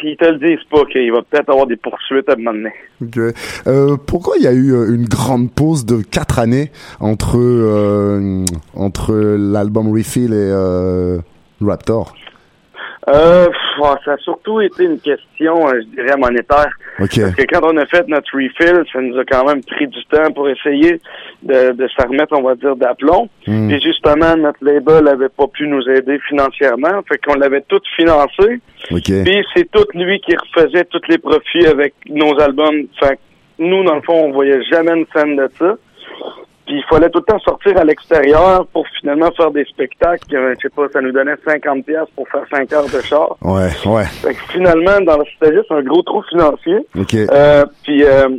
ils, 0.04 0.16
te 0.18 0.26
le 0.26 0.38
disent 0.38 0.64
pas 0.70 0.86
qu'il 0.86 1.12
va 1.12 1.22
peut-être 1.22 1.50
avoir 1.50 1.68
des 1.68 1.76
poursuites 1.76 2.30
à 2.30 2.36
mener. 2.38 2.72
Okay. 3.02 3.32
Euh, 3.68 3.98
pourquoi 4.08 4.36
il 4.38 4.44
y 4.44 4.48
a 4.48 4.54
eu 4.54 4.72
euh, 4.72 4.96
une 4.96 5.06
grande 5.06 5.52
pause 5.52 5.86
de 5.86 6.02
quatre 6.02 6.40
années 6.40 6.72
entre 7.02 7.38
euh, 7.38 8.46
entre 8.74 9.14
l'album 9.14 9.92
Refill 9.92 10.32
et 10.32 10.52
euh, 10.54 11.18
Raptor? 11.62 12.14
Euh, 13.10 13.48
ça 14.06 14.14
a 14.14 14.18
surtout 14.18 14.62
été 14.62 14.84
une 14.86 15.00
question, 15.00 15.68
euh, 15.68 15.82
je 15.82 16.02
dirais, 16.02 16.16
monétaire. 16.18 16.72
Parce 16.98 17.10
que 17.10 17.44
quand 17.52 17.62
on 17.64 17.78
a 17.78 17.86
fait 17.88 18.08
notre 18.08 18.32
refill, 18.34 18.84
ça 18.94 19.02
nous 19.02 19.18
a 19.18 19.26
quand 19.26 19.46
même 19.46 19.64
pris 19.64 19.88
du 19.88 20.06
temps 20.06 20.32
pour 20.34 20.48
essayer 20.50 21.02
de, 21.44 21.72
de 21.72 21.88
se 21.88 22.08
remettre, 22.08 22.34
on 22.38 22.44
va 22.44 22.56
dire, 22.56 22.76
d'aplomb. 22.76 23.30
Hmm. 23.48 23.70
Et 23.70 23.80
justement, 23.80 24.36
notre 24.38 24.64
label 24.64 25.08
avait 25.08 25.30
pas 25.30 25.48
pu 25.48 25.68
nous 25.68 25.88
aider 25.90 26.20
financièrement, 26.28 27.02
fait 27.08 27.18
qu'on 27.18 27.36
l'avait 27.36 27.62
tout 27.68 27.82
financé. 27.96 28.60
Puis 28.88 29.46
c'est 29.56 29.70
tout 29.72 29.86
lui 29.94 30.20
qui 30.22 30.36
refaisait 30.36 30.86
tous 30.86 31.02
les 31.10 31.18
profits 31.18 31.66
avec 31.66 31.94
nos 32.10 32.40
albums. 32.40 32.86
Fait 33.00 33.20
nous, 33.60 33.84
dans 33.84 33.96
le 33.96 34.02
fond, 34.02 34.26
on 34.26 34.32
voyait 34.32 34.64
jamais 34.64 34.92
une 34.94 35.06
scène 35.14 35.36
de 35.36 35.50
ça. 35.60 35.76
Puis 36.66 36.78
il 36.78 36.84
fallait 36.90 37.10
tout 37.10 37.20
le 37.20 37.26
temps 37.26 37.40
sortir 37.40 37.78
à 37.78 37.84
l'extérieur 37.84 38.66
pour 38.68 38.86
finalement 39.00 39.32
faire 39.32 39.52
des 39.52 39.66
spectacles. 39.66 40.36
Euh, 40.36 40.54
je 40.58 40.68
sais 40.68 40.74
pas, 40.74 40.88
ça 40.94 41.02
nous 41.02 41.12
donnait 41.12 41.36
50 41.46 41.86
pièces 41.86 42.10
pour 42.16 42.28
faire 42.30 42.44
5 42.52 42.72
heures 42.74 42.86
de 42.86 43.02
char. 43.02 43.36
Ouais, 43.42 43.70
ouais. 43.86 44.06
Fait 44.06 44.34
que 44.34 44.42
finalement, 44.52 45.02
dans 45.02 45.24
c'était 45.26 45.56
juste 45.56 45.72
un 45.72 45.82
gros 45.82 46.02
trou 46.04 46.22
financier. 46.30 46.78
Ok. 46.98 47.14
Euh, 47.16 47.66
puis 47.84 48.04
euh, 48.04 48.30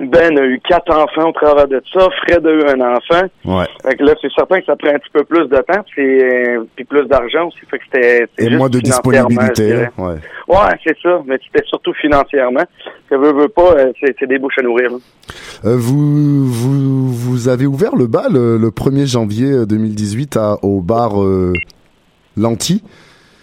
Ben 0.00 0.36
a 0.38 0.42
eu 0.44 0.60
quatre 0.60 0.92
enfants 0.92 1.28
au 1.28 1.32
travers 1.32 1.68
de 1.68 1.80
ça. 1.92 2.08
Fred 2.22 2.44
a 2.46 2.50
eu 2.50 2.62
un 2.64 2.80
enfant. 2.80 3.26
Ouais. 3.44 3.66
Fait 3.84 3.94
que 3.96 4.02
là, 4.04 4.14
c'est 4.20 4.32
certain 4.32 4.58
que 4.60 4.66
ça 4.66 4.74
prend 4.76 4.88
un 4.90 4.98
petit 4.98 5.10
peu 5.12 5.22
plus 5.24 5.46
de 5.48 5.56
temps, 5.56 5.84
puis, 5.90 6.20
euh, 6.20 6.64
puis 6.74 6.84
plus 6.84 7.06
d'argent 7.06 7.46
aussi. 7.46 7.58
Fait 7.70 7.78
que 7.78 7.84
c'était 7.84 8.26
Et 8.38 8.46
juste 8.46 8.58
moins 8.58 8.68
de 8.68 8.80
disponibilité. 8.80 9.86
Ouais. 9.96 10.14
Ouais, 10.48 10.56
c'est 10.84 10.96
ça. 11.00 11.22
Mais 11.26 11.38
c'était 11.44 11.64
surtout 11.66 11.92
financièrement. 11.94 12.64
Ça 13.08 13.16
veut, 13.16 13.32
veut 13.32 13.48
pas, 13.48 13.72
euh, 13.76 13.92
c'est 14.00 14.26
des 14.26 14.38
bouches 14.38 14.58
à 14.58 14.62
nourrir. 14.62 14.90
là. 14.90 14.96
Euh, 15.64 15.76
vous, 15.78 16.44
vous, 16.46 17.12
vous 17.12 17.48
avez 17.48 17.66
ouvert 17.66 17.94
le 17.96 18.06
bal 18.06 18.36
euh, 18.36 18.58
le 18.58 18.68
1er 18.70 19.06
janvier 19.06 19.64
2018 19.66 20.36
à, 20.36 20.56
au 20.62 20.80
bar 20.80 21.22
euh, 21.22 21.52
Lanty. 22.36 22.82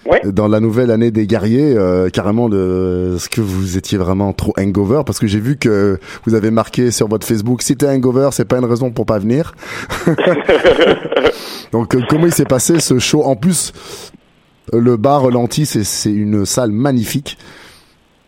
Ouais. 0.10 0.20
Dans 0.26 0.48
la 0.48 0.60
nouvelle 0.60 0.90
année 0.90 1.12
des 1.12 1.28
guerriers, 1.28 1.76
euh, 1.78 2.10
carrément, 2.10 2.50
de, 2.50 3.14
est-ce 3.18 3.30
que 3.30 3.40
vous 3.42 3.78
étiez 3.78 4.00
vraiment 4.00 4.34
trop 4.34 4.52
hangover 4.58 5.02
Parce 5.06 5.20
que 5.20 5.28
j'ai 5.28 5.40
vu 5.40 5.58
que 5.58 6.00
vous 6.26 6.34
avez 6.34 6.50
marqué 6.50 6.90
sur 6.90 7.08
votre 7.08 7.28
Facebook, 7.28 7.62
si 7.62 7.78
t'es 7.78 7.88
hangover, 7.88 8.30
c'est 8.32 8.46
pas 8.46 8.58
une 8.58 8.66
raison 8.66 8.90
pour 8.90 9.06
pas 9.06 9.20
venir. 9.20 9.54
Donc, 11.72 11.96
euh, 11.96 12.02
comment 12.10 12.26
il 12.26 12.34
s'est 12.34 12.46
passé 12.46 12.80
ce 12.80 13.00
show? 13.00 13.24
En 13.24 13.36
plus, 13.36 13.74
le 14.74 14.98
bar 14.98 15.30
Lanty, 15.30 15.66
c'est, 15.66 16.12
une 16.12 16.46
salle 16.46 16.72
magnifique. 16.72 17.38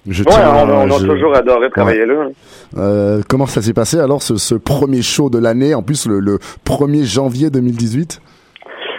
Je 0.08 0.24
Ouais, 0.24 0.32
tiens 0.32 0.52
on, 0.68 0.92
on 0.92 0.96
a 0.96 1.00
toujours 1.00 1.34
adoré 1.34 1.70
travailler 1.70 2.06
là. 2.06 2.14
hein. 2.28 2.32
euh, 2.78 3.22
comment 3.28 3.46
ça 3.48 3.62
s'est 3.62 3.72
passé 3.74 3.98
alors 4.00 4.22
ce, 4.22 4.36
ce 4.36 4.54
premier 4.54 5.02
show 5.02 5.30
de 5.30 5.38
l'année, 5.38 5.74
en 5.74 5.82
plus 5.82 6.08
le, 6.08 6.20
le 6.20 6.40
1er 6.66 7.06
janvier 7.06 7.50
2018 7.50 8.20
Euh, 8.22 8.33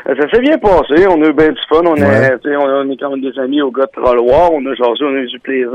Ça 0.07 0.29
s'est 0.31 0.41
bien 0.41 0.59
passé, 0.59 1.07
on 1.09 1.23
a 1.23 1.29
eu 1.29 1.33
bien 1.33 1.51
du 1.53 1.61
fun, 1.69 1.81
on, 1.87 1.95
Ouais. 1.95 2.03
est, 2.03 2.39
tu 2.41 2.51
sais, 2.51 2.57
on, 2.57 2.65
on 2.65 2.91
est 2.91 2.97
quand 2.99 3.11
même 3.11 3.23
des 3.23 3.39
amis 3.39 3.63
au 3.63 3.71
gars 3.71 3.87
de 3.87 4.03
Trolloir, 4.03 4.53
on 4.53 4.65
a 4.67 4.75
jasé, 4.75 5.03
on 5.03 5.15
a 5.15 5.21
eu 5.21 5.27
du 5.27 5.41
plaisir. 5.41 5.71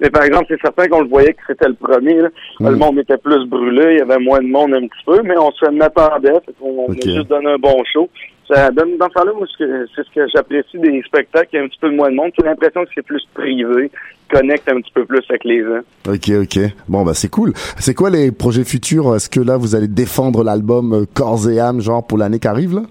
Mais 0.00 0.08
par 0.08 0.22
exemple, 0.24 0.46
c'est 0.48 0.60
certain 0.62 0.86
qu'on 0.88 1.02
le 1.02 1.08
voyait 1.08 1.34
que 1.34 1.40
c'était 1.46 1.68
le 1.68 1.74
premier. 1.74 2.14
Là. 2.22 2.28
Mm. 2.60 2.68
Le 2.70 2.76
monde 2.76 2.98
était 2.98 3.18
plus 3.18 3.44
brûlé, 3.46 3.92
il 3.92 3.98
y 3.98 4.00
avait 4.00 4.18
moins 4.18 4.40
de 4.40 4.46
monde 4.48 4.72
un 4.72 4.86
petit 4.86 5.04
peu, 5.04 5.20
mais 5.22 5.36
on 5.36 5.50
se 5.52 5.66
attendait, 5.82 6.32
on 6.62 6.86
Ok. 6.88 6.96
a 7.04 7.10
juste 7.10 7.28
donné 7.28 7.50
un 7.52 7.58
bon 7.58 7.82
show. 7.92 8.08
Ça 8.50 8.70
donne, 8.70 8.96
dans 8.96 9.08
ce 9.10 9.24
moi, 9.36 9.46
que- 9.58 9.86
c'est 9.94 10.02
ce 10.02 10.14
que 10.14 10.26
j'apprécie 10.34 10.78
des 10.78 11.02
spectacles, 11.02 11.48
il 11.52 11.56
y 11.56 11.58
a 11.60 11.64
un 11.64 11.68
petit 11.68 11.78
peu 11.78 11.90
de 11.90 11.94
moins 11.96 12.08
de 12.10 12.14
monde. 12.16 12.30
J'ai 12.38 12.46
l'impression 12.46 12.82
que 12.84 12.90
c'est 12.94 13.04
plus 13.04 13.22
privé, 13.34 13.90
connecte 14.32 14.66
un 14.72 14.80
petit 14.80 14.92
peu 14.94 15.04
plus 15.04 15.22
avec 15.28 15.44
les 15.44 15.60
gens. 15.62 15.80
Ok, 16.08 16.30
ok. 16.40 16.58
Bon, 16.88 17.04
bah 17.04 17.12
c'est 17.12 17.28
cool. 17.30 17.52
C'est 17.78 17.92
quoi 17.92 18.08
les 18.08 18.32
projets 18.32 18.64
futurs? 18.64 19.14
Est-ce 19.14 19.28
que 19.28 19.40
là, 19.40 19.58
vous 19.58 19.74
allez 19.76 19.88
défendre 19.88 20.42
l'album 20.42 20.94
euh, 20.94 21.04
corps 21.14 21.50
et 21.50 21.60
âme, 21.60 21.82
genre 21.82 22.06
pour 22.06 22.16
l'année 22.16 22.38
qui 22.38 22.48
arrive 22.48 22.74
là? 22.74 22.82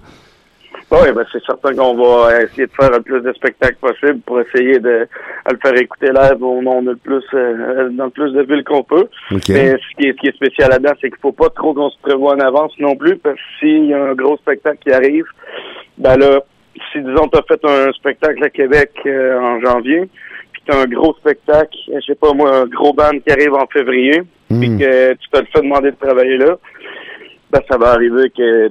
Oui, 0.89 1.12
ben 1.13 1.26
c'est 1.34 1.43
certain 1.43 1.73
qu'on 1.76 1.95
va 1.95 2.43
essayer 2.43 2.65
de 2.65 2.71
faire 2.71 2.89
le 2.91 3.02
plus 3.02 3.19
de 3.19 3.34
spectacles 3.34 3.76
possible 3.76 4.19
pour 4.26 4.39
essayer 4.39 4.80
de, 4.80 5.06
à 5.45 5.52
le 5.52 5.58
faire 5.62 5.76
écouter 5.76 6.08
live 6.08 6.41
au 6.41 6.62
monde 6.62 6.86
le 6.86 6.95
plus 6.95 7.23
euh, 7.34 7.89
dans 7.91 8.06
le 8.06 8.10
plus 8.12 8.32
de 8.32 8.41
villes 8.43 8.63
qu'on 8.63 8.84
peut. 8.84 9.08
Ok. 9.32 9.50
Mais 9.50 9.71
ce 9.71 9.95
qui 9.97 10.08
est, 10.08 10.12
ce 10.13 10.17
qui 10.17 10.28
est 10.28 10.36
spécial 10.36 10.69
là-dedans, 10.69 10.93
c'est 11.02 11.10
qu'il 11.10 11.19
faut 11.21 11.34
pas 11.34 11.50
trop 11.50 11.73
qu'on 11.73 11.89
se 11.89 12.00
prévoit 12.02 12.36
en 12.36 12.39
avance 12.39 12.71
non 12.80 12.95
plus, 12.95 13.17
parce 13.17 13.36
que 13.36 13.41
s'il 13.60 13.88
y 13.88 13.93
a 13.93 14.02
un 14.02 14.13
gros 14.13 14.38
spectacle 14.38 14.78
qui 14.82 14.91
arrive, 14.93 15.26
ben 15.97 16.15
là, 16.17 16.39
si 16.93 17.02
disons 17.02 17.28
t'as 17.28 17.41
fait 17.43 17.60
un 17.65 17.91
spectacle 17.91 18.41
à 18.43 18.50
Québec 18.50 18.91
euh, 19.06 19.38
en 19.39 19.60
janvier, 19.60 20.08
puis 20.54 20.62
t'as 20.65 20.84
un 20.84 20.86
gros 20.86 21.13
spectacle, 21.15 21.76
je 21.93 22.00
sais 22.06 22.15
pas 22.15 22.32
moi, 22.34 22.60
un 22.60 22.65
gros 22.65 22.93
band 22.93 23.12
qui 23.26 23.32
arrive 23.34 23.54
en 23.56 23.67
février, 23.67 24.21
puis 24.21 24.69
Hmm. 24.69 24.80
que 24.80 25.13
tu 25.15 25.30
te 25.30 25.39
le 25.39 25.45
fais 25.54 25.62
demander 25.62 25.91
de 25.91 25.97
travailler 25.97 26.38
là, 26.38 26.58
ben 27.51 27.62
ça 27.69 27.77
va 27.77 27.91
arriver 27.93 28.29
que 28.36 28.69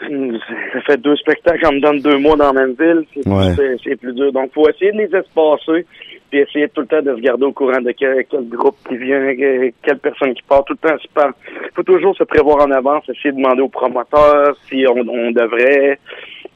ça 0.00 0.80
fait 0.86 0.96
deux 1.00 1.16
spectacles 1.16 1.66
en 1.66 1.72
me 1.72 1.80
donne 1.80 2.00
deux 2.00 2.18
mois 2.18 2.36
dans 2.36 2.52
la 2.52 2.66
même 2.66 2.74
ville, 2.78 3.04
c'est 3.14 3.26
Ouais. 3.28 3.96
plus 3.96 4.12
dur. 4.14 4.32
Donc 4.32 4.52
faut 4.52 4.68
essayer 4.68 4.92
de 4.92 4.98
les 4.98 5.14
espacer, 5.16 5.86
puis 6.30 6.40
essayer 6.40 6.68
tout 6.70 6.80
le 6.82 6.86
temps 6.86 7.02
de 7.02 7.14
se 7.14 7.20
garder 7.20 7.44
au 7.44 7.52
courant 7.52 7.80
de 7.80 7.92
quel, 7.92 8.24
quel 8.30 8.48
groupe 8.48 8.76
qui 8.88 8.96
vient, 8.96 9.34
que- 9.36 9.70
quelle 9.82 9.98
personne 9.98 10.34
qui 10.34 10.42
part. 10.42 10.64
Tout 10.64 10.74
le 10.82 10.88
temps, 10.88 10.96
pas- 11.14 11.30
faut 11.74 11.82
toujours 11.82 12.16
se 12.16 12.24
prévoir 12.24 12.66
en 12.66 12.70
avance, 12.70 13.04
essayer 13.08 13.32
de 13.32 13.36
demander 13.36 13.62
aux 13.62 13.68
promoteurs 13.68 14.56
si 14.68 14.84
on, 14.88 14.98
on 15.08 15.30
devrait. 15.30 15.98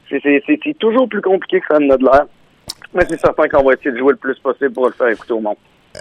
C'est- 0.09 0.77
toujours 0.79 1.07
plus 1.07 1.21
compliqué 1.21 1.59
que 1.59 1.67
ça 1.67 1.75
a 1.75 1.79
de 1.79 2.03
l'air. 2.03 2.25
Mais 2.93 3.03
c'est 3.09 3.19
certain 3.19 3.47
qu'on 3.47 3.63
va 3.63 3.73
essayer 3.73 3.91
de 3.91 3.97
jouer 3.97 4.11
le 4.13 4.17
plus 4.17 4.37
possible 4.39 4.71
pour 4.71 4.87
le 4.87 4.93
faire 4.93 5.09
écouter 5.09 5.33
au 5.33 5.39
monde. 5.41 5.55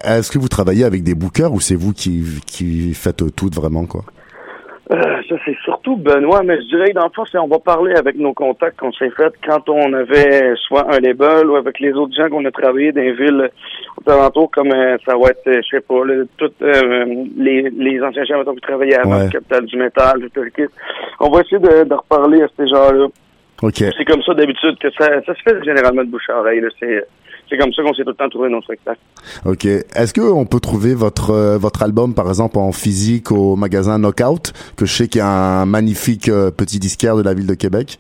Est-ce 0.05 0.31
que 0.31 0.39
vous 0.39 0.49
travaillez 0.49 0.85
avec 0.85 1.03
des 1.03 1.15
bookers 1.15 1.53
ou 1.53 1.61
c'est 1.61 1.75
vous 1.75 1.93
qui, 1.93 2.23
qui 2.47 2.93
faites 2.95 3.35
tout 3.35 3.51
vraiment 3.53 3.87
quoi? 3.87 4.03
Euh, 4.93 5.21
ça, 5.29 5.35
c'est 5.45 5.57
surtout 5.65 5.97
Benoît, 5.97 6.45
mais 6.45 6.57
je 6.61 6.67
dirais 6.69 6.89
que 6.91 6.95
dans 6.95 7.07
le 7.07 7.11
fond, 7.13 7.25
c'est 7.25 7.39
on 7.39 7.49
va 7.49 7.59
parler 7.59 7.93
avec 7.97 8.15
nos 8.17 8.33
contacts 8.33 8.79
qu'on 8.79 8.93
s'est 8.93 9.11
fait 9.11 9.33
quand 9.45 9.69
on 9.69 9.93
avait 9.93 10.55
soit 10.69 10.87
un 10.95 11.01
label 11.01 11.49
ou 11.51 11.57
avec 11.57 11.81
les 11.81 11.93
autres 11.93 12.15
gens 12.15 12.29
qu'on 12.29 12.45
a 12.45 12.53
travaillé 12.53 12.93
dans 12.93 13.01
les 13.03 13.13
villes 13.13 13.51
aux 14.05 14.11
alentours, 14.11 14.49
comme 14.53 14.71
euh, 14.73 14.97
ça 15.05 15.17
va 15.17 15.31
être, 15.31 15.45
euh, 15.49 15.61
je 15.63 15.77
sais 15.77 15.81
pas, 15.81 16.05
là, 16.05 16.23
toutes 16.39 16.63
euh, 16.63 17.05
les, 17.37 17.63
les 17.71 18.01
anciens 18.01 18.23
gens 18.25 18.45
qui 18.45 18.61
travaillaient 18.61 18.95
avant, 18.99 19.17
Ouais. 19.19 19.25
le 19.25 19.31
Capital 19.31 19.65
du 19.67 19.77
Métal, 19.77 20.29
tout 20.33 20.43
le 20.43 20.51
kit. 20.51 20.73
On 21.19 21.31
va 21.31 21.41
essayer 21.41 21.59
de, 21.59 21.83
de 21.85 21.95
reparler 21.95 22.43
à 22.43 22.49
ces 22.57 22.69
gens-là. 22.69 23.07
Ok. 23.63 23.75
C'est 23.79 24.05
comme 24.05 24.23
ça 24.23 24.35
d'habitude 24.35 24.79
que 24.79 24.91
ça, 24.93 25.21
ça 25.25 25.35
se 25.35 25.43
fait 25.43 25.65
généralement 25.65 26.05
de 26.05 26.11
bouche 26.11 26.29
à 26.31 26.39
oreille. 26.39 26.61
là. 26.61 26.69
C'est, 26.79 27.05
c'est 27.49 27.57
comme 27.59 27.73
ça 27.73 27.83
qu'on 27.83 27.95
s'est 27.95 28.03
tout 28.03 28.11
le 28.11 28.15
temps 28.15 28.29
trouvé 28.29 28.49
nos 28.49 28.61
spectacles. 28.63 28.99
Ok. 29.45 29.65
Est-ce 29.65 30.13
que 30.13 30.21
on 30.21 30.45
peut 30.47 30.61
trouver 30.61 30.95
votre 30.95 31.31
euh, 31.31 31.59
votre 31.59 31.83
album 31.83 32.15
par 32.15 32.29
exemple 32.29 32.59
en 32.59 32.73
physique 32.73 33.31
au 33.33 33.57
magasin 33.57 33.99
Knockout 33.99 34.53
que 34.77 34.87
je 34.87 34.93
sais 34.93 35.09
qu'il 35.09 35.21
y 35.21 35.23
a 35.23 35.29
un 35.63 35.67
magnifique 35.67 36.29
euh, 36.29 36.51
petit 36.51 36.79
disquaire 36.79 37.17
de 37.17 37.23
la 37.23 37.35
ville 37.35 37.47
de 37.47 37.55
Québec? 37.55 37.99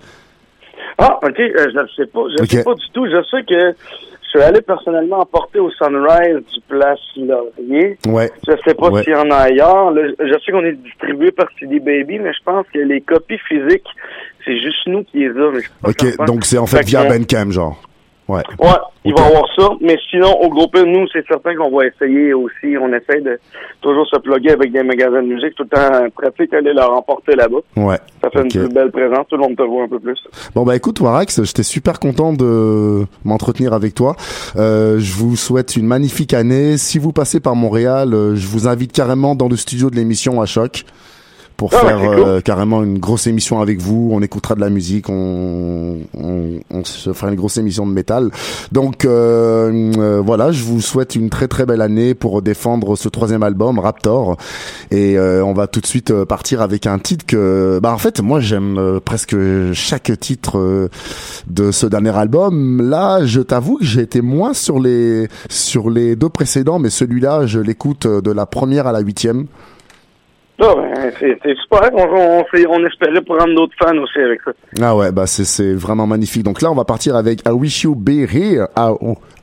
Ah, 0.98 1.18
ok, 1.22 1.38
euh, 1.38 1.66
je 1.74 1.78
ne 1.80 1.86
sais 1.96 2.06
pas. 2.10 2.20
Je 2.30 2.36
ne 2.38 2.42
Ok. 2.42 2.50
sais 2.50 2.64
pas 2.64 2.74
du 2.74 2.88
tout. 2.92 3.06
Je 3.06 3.22
sais 3.30 3.42
que 3.44 3.74
je 4.22 4.28
suis 4.30 4.40
allé 4.42 4.60
personnellement 4.62 5.20
emporter 5.20 5.58
au 5.60 5.70
Sunrise 5.70 6.36
du 6.52 6.60
Place 6.68 6.98
Laurier. 7.16 7.98
Ouais. 8.08 8.30
Je 8.46 8.52
sais 8.66 8.74
pas 8.74 8.88
Ouais. 8.90 9.02
s'il 9.04 9.12
y 9.12 9.16
en 9.16 9.30
a 9.30 9.36
ailleurs. 9.36 9.94
Je 9.94 10.34
sais 10.44 10.52
qu'on 10.52 10.64
est 10.64 10.72
distribué 10.72 11.30
par 11.32 11.46
CD 11.60 11.80
Baby, 11.80 12.18
mais 12.18 12.32
je 12.32 12.42
pense 12.44 12.66
que 12.72 12.78
les 12.78 13.00
copies 13.02 13.38
physiques, 13.46 13.86
c'est 14.44 14.58
juste 14.58 14.86
nous 14.86 15.04
qui 15.04 15.18
les 15.18 15.28
avons. 15.30 15.58
Ok. 15.84 16.26
Donc 16.26 16.44
c'est 16.44 16.58
en 16.58 16.66
fait 16.66 16.78
Fait 16.78 16.84
via 16.86 17.04
Bandcamp 17.04 17.50
genre. 17.50 17.80
Ouais. 18.28 18.42
Ouais, 18.58 18.68
il 19.04 19.14
va 19.14 19.22
y 19.22 19.24
avoir 19.24 19.46
ça. 19.56 19.68
Mais 19.80 19.96
sinon, 20.10 20.32
au 20.40 20.48
groupe, 20.48 20.76
nous, 20.76 21.06
c'est 21.12 21.24
certain 21.26 21.54
qu'on 21.54 21.70
va 21.76 21.86
essayer 21.86 22.34
aussi. 22.34 22.76
On 22.80 22.92
essaie 22.92 23.20
de 23.20 23.38
toujours 23.80 24.06
se 24.06 24.18
plugger 24.18 24.50
avec 24.50 24.72
des 24.72 24.82
magasins 24.82 25.22
de 25.22 25.28
musique 25.28 25.54
tout 25.54 25.62
le 25.62 25.68
temps 25.68 26.10
pratique, 26.14 26.52
aller 26.52 26.72
leur 26.72 26.92
emporter 26.92 27.36
là-bas. 27.36 27.58
Ouais. 27.76 27.98
Ça 28.22 28.30
fait 28.30 28.42
une 28.42 28.48
plus 28.48 28.74
belle 28.74 28.90
présence. 28.90 29.26
Tout 29.28 29.36
le 29.36 29.42
monde 29.42 29.56
te 29.56 29.62
voit 29.62 29.84
un 29.84 29.88
peu 29.88 30.00
plus. 30.00 30.18
Bon 30.54 30.64
bah 30.64 30.74
écoute 30.74 31.00
Warax, 31.00 31.44
j'étais 31.44 31.62
super 31.62 32.00
content 32.00 32.32
de 32.32 33.04
m'entretenir 33.24 33.72
avec 33.72 33.94
toi. 33.94 34.16
Euh, 34.56 34.98
je 34.98 35.12
vous 35.14 35.36
souhaite 35.36 35.76
une 35.76 35.86
magnifique 35.86 36.34
année. 36.34 36.76
Si 36.76 36.98
vous 36.98 37.12
passez 37.12 37.38
par 37.38 37.54
Montréal, 37.54 38.12
euh, 38.12 38.34
je 38.34 38.48
vous 38.48 38.66
invite 38.66 38.92
carrément 38.92 39.36
dans 39.36 39.48
le 39.48 39.56
studio 39.56 39.88
de 39.90 39.96
l'émission 39.96 40.40
à 40.40 40.46
choc 40.46 40.84
pour 41.56 41.72
Ah 41.74 41.78
faire 41.80 41.98
cool. 41.98 42.18
euh, 42.18 42.40
carrément 42.40 42.82
une 42.82 42.98
grosse 42.98 43.26
émission 43.26 43.60
avec 43.60 43.80
vous. 43.80 44.10
On 44.12 44.20
écoutera 44.22 44.54
de 44.54 44.60
la 44.60 44.70
musique, 44.70 45.08
on, 45.08 45.98
on, 46.16 46.60
on 46.70 46.84
se 46.84 47.12
fera 47.12 47.30
une 47.30 47.36
grosse 47.36 47.56
émission 47.56 47.86
de 47.86 47.92
métal. 47.92 48.30
Donc 48.72 49.04
euh, 49.04 49.92
euh, 49.98 50.20
voilà, 50.24 50.52
je 50.52 50.62
vous 50.64 50.80
souhaite 50.80 51.14
une 51.14 51.30
très 51.30 51.48
très 51.48 51.66
belle 51.66 51.80
année 51.80 52.14
pour 52.14 52.42
défendre 52.42 52.96
ce 52.96 53.08
troisième 53.08 53.42
album 53.42 53.78
Raptor. 53.78 54.36
Et 54.90 55.16
euh, 55.18 55.44
on 55.44 55.52
va 55.54 55.66
tout 55.66 55.80
de 55.80 55.86
suite 55.86 56.10
euh, 56.10 56.24
partir 56.24 56.60
avec 56.60 56.86
un 56.86 56.98
titre 56.98 57.24
que, 57.26 57.80
bah 57.82 57.92
en 57.92 57.98
fait, 57.98 58.20
moi 58.20 58.40
j'aime 58.40 59.00
presque 59.04 59.36
chaque 59.72 60.12
titre 60.20 60.88
de 61.48 61.70
ce 61.70 61.86
dernier 61.86 62.16
album. 62.16 62.82
Là, 62.88 63.24
je 63.24 63.40
t'avoue 63.40 63.78
que 63.78 63.84
j'ai 63.84 64.02
été 64.02 64.20
moins 64.20 64.54
sur 64.54 64.78
les 64.78 65.28
sur 65.48 65.90
les 65.90 66.16
deux 66.16 66.28
précédents, 66.28 66.78
mais 66.78 66.90
celui-là, 66.90 67.46
je 67.46 67.58
l'écoute 67.60 68.06
de 68.06 68.30
la 68.30 68.46
première 68.46 68.86
à 68.86 68.92
la 68.92 69.00
huitième. 69.00 69.46
Ah, 70.58 70.72
ben, 70.74 71.12
c'est 71.20 71.54
super. 71.60 71.90
On, 71.92 72.02
on, 72.02 72.44
on 72.70 72.86
espérait 72.86 73.20
prendre 73.20 73.54
d'autres 73.54 73.74
fans 73.78 73.96
aussi 73.98 74.18
avec 74.18 74.40
ça. 74.42 74.52
Ah 74.80 74.96
ouais, 74.96 75.12
bah 75.12 75.26
c'est 75.26 75.44
c'est 75.44 75.74
vraiment 75.74 76.06
magnifique. 76.06 76.42
Donc 76.44 76.62
là, 76.62 76.70
on 76.70 76.74
va 76.74 76.84
partir 76.84 77.14
avec 77.14 77.40
I 77.46 77.50
Wish 77.50 77.82
You 77.84 77.94
Be 77.94 78.26
Here. 78.32 78.66
I, 78.74 78.92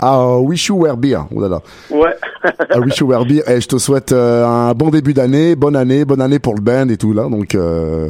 I 0.01 0.39
Wish 0.41 0.67
You 0.69 0.77
Were 0.81 0.97
Beer. 0.97 1.19
Oh 1.35 1.39
là 1.39 1.49
là. 1.49 1.59
Ouais. 1.91 2.15
I 2.75 2.79
Wish 2.79 2.97
You 2.99 3.07
Were 3.09 3.25
Beer. 3.25 3.43
Et 3.47 3.61
je 3.61 3.67
te 3.67 3.77
souhaite 3.77 4.11
euh, 4.11 4.43
un 4.45 4.73
bon 4.73 4.89
début 4.89 5.13
d'année, 5.13 5.55
bonne 5.55 5.75
année, 5.75 6.03
bonne 6.03 6.21
année 6.21 6.39
pour 6.39 6.55
le 6.55 6.61
band 6.61 6.89
et 6.89 6.97
tout 6.97 7.13
là. 7.13 7.29
Donc 7.29 7.53
euh, 7.53 8.09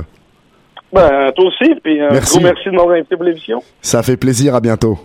ben, 0.94 1.32
toi 1.36 1.46
aussi. 1.46 1.76
Puis 1.84 2.00
un 2.00 2.10
Merci. 2.10 2.38
gros 2.38 2.44
merci 2.46 2.70
de 2.70 2.76
m'avoir 2.76 2.96
invité 2.96 3.16
pour 3.18 3.26
l'émission. 3.26 3.62
ça 3.82 4.02
fait 4.02 4.16
plaisir. 4.18 4.56
À 4.56 4.62
bientôt. 4.62 4.98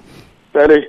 Salut. 0.55 0.89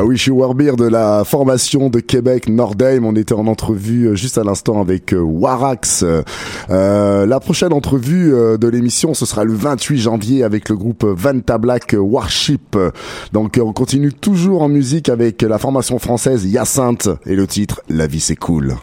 Ah 0.00 0.04
oui, 0.06 0.16
je 0.16 0.22
suis 0.22 0.30
Warbeer 0.30 0.76
de 0.76 0.86
la 0.86 1.24
formation 1.24 1.90
de 1.90 2.00
Québec 2.00 2.48
Nordheim. 2.48 3.04
On 3.04 3.14
était 3.16 3.34
en 3.34 3.46
entrevue 3.46 4.06
euh, 4.06 4.14
juste 4.14 4.38
à 4.38 4.44
l'instant 4.44 4.80
avec 4.80 5.12
euh, 5.12 5.18
Warax. 5.18 6.06
Euh, 6.70 7.26
la 7.26 7.38
prochaine 7.38 7.74
entrevue 7.74 8.30
de 8.30 8.68
l'émission, 8.68 9.12
ce 9.12 9.26
sera 9.26 9.44
le 9.44 9.52
28 9.52 9.98
janvier 9.98 10.42
avec 10.42 10.70
le 10.70 10.76
groupe 10.78 11.04
Vanta 11.04 11.58
Black 11.58 11.94
Warship. 11.98 12.78
Donc 13.34 13.60
on 13.62 13.74
continue 13.74 14.10
toujours 14.10 14.62
en 14.62 14.70
musique 14.70 15.10
avec 15.10 15.42
la 15.42 15.58
formation 15.58 15.98
française 15.98 16.46
Hyacinthe 16.46 17.10
et 17.26 17.34
le 17.34 17.46
titre 17.46 17.82
La 17.90 18.06
vie 18.06 18.20
c'est 18.20 18.36
cool. 18.36 18.76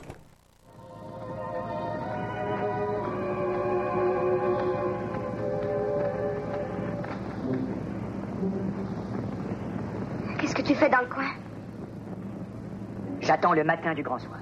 J'attends 13.28 13.52
le 13.52 13.66
matin 13.66 13.94
du 13.94 14.04
grand 14.04 14.20
soir. 14.20 14.40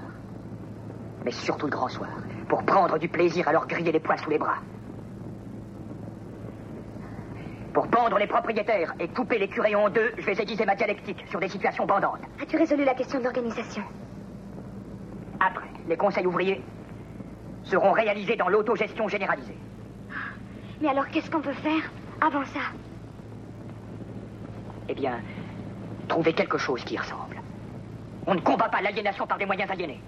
Mais 1.24 1.32
surtout 1.32 1.66
le 1.66 1.72
grand 1.72 1.88
soir, 1.88 2.08
pour 2.48 2.64
prendre 2.64 2.98
du 2.98 3.08
plaisir 3.08 3.48
à 3.48 3.52
leur 3.52 3.66
griller 3.66 3.90
les 3.90 3.98
poings 3.98 4.16
sous 4.16 4.30
les 4.30 4.38
bras. 4.38 4.58
Pour 7.74 7.88
pendre 7.88 8.16
les 8.16 8.28
propriétaires 8.28 8.94
et 9.00 9.08
couper 9.08 9.38
les 9.40 9.48
curés 9.48 9.74
en 9.74 9.90
deux, 9.90 10.12
je 10.18 10.24
vais 10.24 10.40
aiguiser 10.40 10.64
ma 10.64 10.76
dialectique 10.76 11.24
sur 11.28 11.40
des 11.40 11.48
situations 11.48 11.84
bandantes. 11.84 12.20
As-tu 12.40 12.56
résolu 12.56 12.84
la 12.84 12.94
question 12.94 13.18
de 13.18 13.24
l'organisation? 13.24 13.82
Après, 15.40 15.68
les 15.88 15.96
conseils 15.96 16.26
ouvriers 16.26 16.62
seront 17.64 17.90
réalisés 17.90 18.36
dans 18.36 18.48
l'autogestion 18.48 19.08
généralisée. 19.08 19.58
Mais 20.80 20.88
alors 20.90 21.08
qu'est-ce 21.08 21.28
qu'on 21.28 21.42
peut 21.42 21.52
faire 21.54 21.90
avant 22.20 22.44
ça? 22.44 22.60
Eh 24.88 24.94
bien, 24.94 25.18
trouver 26.06 26.32
quelque 26.34 26.56
chose 26.56 26.84
qui 26.84 26.94
y 26.94 26.98
ressemble. 26.98 27.25
On 28.28 28.34
ne 28.34 28.40
combat 28.40 28.68
pas 28.68 28.80
l'aliénation 28.82 29.26
par 29.26 29.38
des 29.38 29.46
moyens 29.46 29.70
aliénés. 29.70 30.00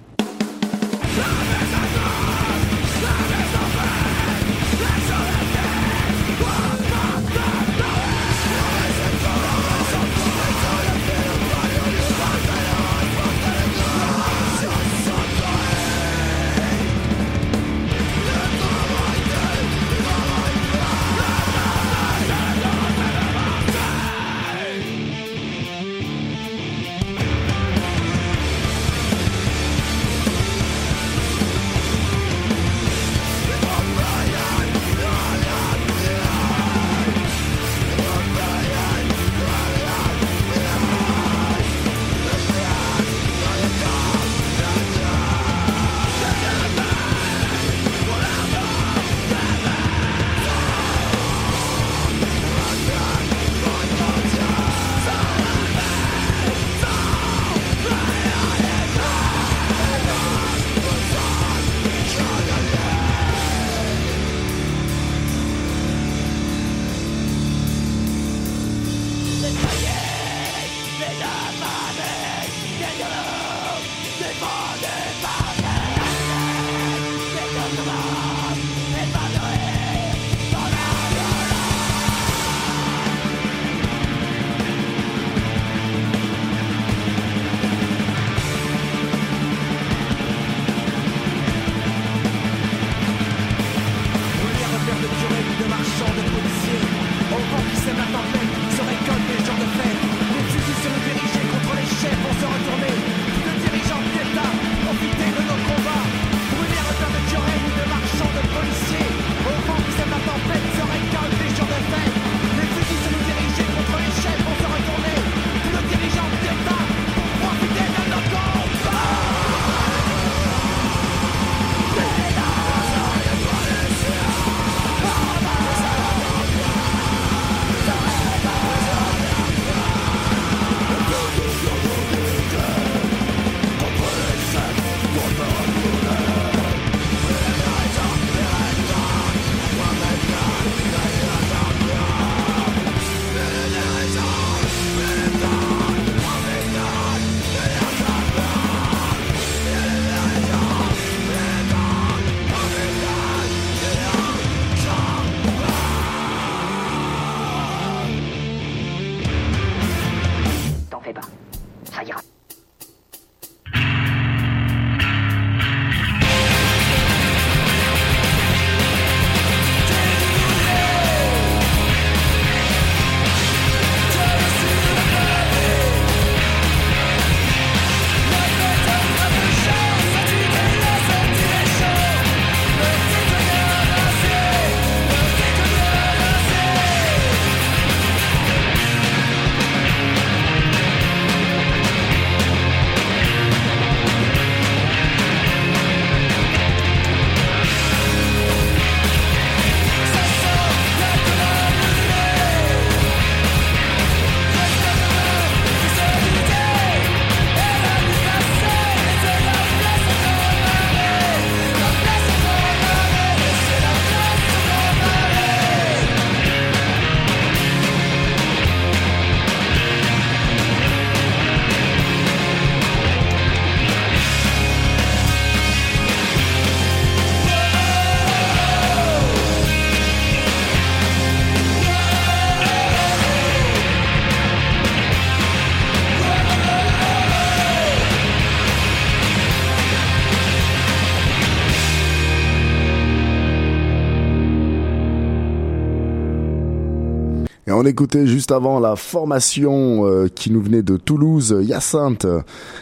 On 247.81 247.85
écoutait 247.85 248.27
juste 248.27 248.51
avant 248.51 248.81
la 248.81 248.97
formation 248.97 250.05
euh, 250.05 250.27
qui 250.27 250.51
nous 250.51 250.61
venait 250.61 250.83
de 250.83 250.97
Toulouse, 250.97 251.57
Hyacinthe, 251.63 252.27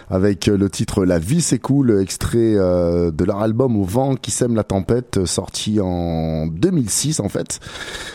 avec 0.09 0.47
le 0.47 0.71
titre 0.71 1.05
La 1.05 1.19
vie 1.19 1.45
cool, 1.63 2.01
extrait 2.01 2.55
euh, 2.57 3.11
de 3.11 3.25
leur 3.25 3.43
album 3.43 3.77
Au 3.77 3.85
vent 3.85 4.17
qui 4.17 4.31
sème 4.31 4.55
la 4.55 4.65
tempête, 4.65 5.27
sorti 5.27 5.83
en 5.83 6.47
2006 6.47 7.21
en 7.21 7.29
fait. 7.29 7.61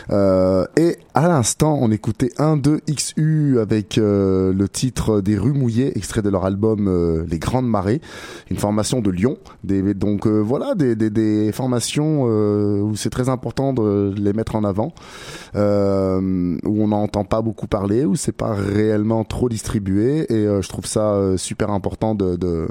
Euh, 0.09 0.65
et 0.75 0.97
à 1.13 1.27
l'instant, 1.27 1.77
on 1.79 1.91
écoutait 1.91 2.31
1-2-XU 2.39 3.59
avec 3.59 3.97
le 3.97 4.65
titre 4.67 5.21
Des 5.21 5.37
rues 5.37 5.53
mouillées, 5.53 5.95
extrait 5.95 6.23
de 6.23 6.29
leur 6.29 6.45
album 6.45 7.25
Les 7.29 7.37
Grandes 7.37 7.69
Marées, 7.69 8.01
une 8.49 8.57
formation 8.57 9.01
de 9.01 9.11
Lyon. 9.11 9.37
Des, 9.63 9.93
donc 9.93 10.25
voilà, 10.25 10.73
des, 10.73 10.95
des, 10.95 11.11
des 11.11 11.51
formations 11.51 12.23
où 12.23 12.95
c'est 12.95 13.11
très 13.11 13.29
important 13.29 13.71
de 13.71 14.15
les 14.17 14.33
mettre 14.33 14.55
en 14.55 14.63
avant. 14.63 14.95
Euh, 15.55 16.57
où 16.71 16.83
on 16.83 16.87
n'entend 16.87 17.23
pas 17.25 17.41
beaucoup 17.41 17.67
parler, 17.67 18.05
où 18.05 18.15
c'est 18.15 18.31
pas 18.31 18.53
réellement 18.53 19.23
trop 19.23 19.49
distribué, 19.49 20.25
et 20.31 20.47
euh, 20.47 20.61
je 20.61 20.69
trouve 20.69 20.85
ça 20.85 21.13
euh, 21.13 21.37
super 21.37 21.69
important 21.69 22.15
de, 22.15 22.35
de 22.35 22.69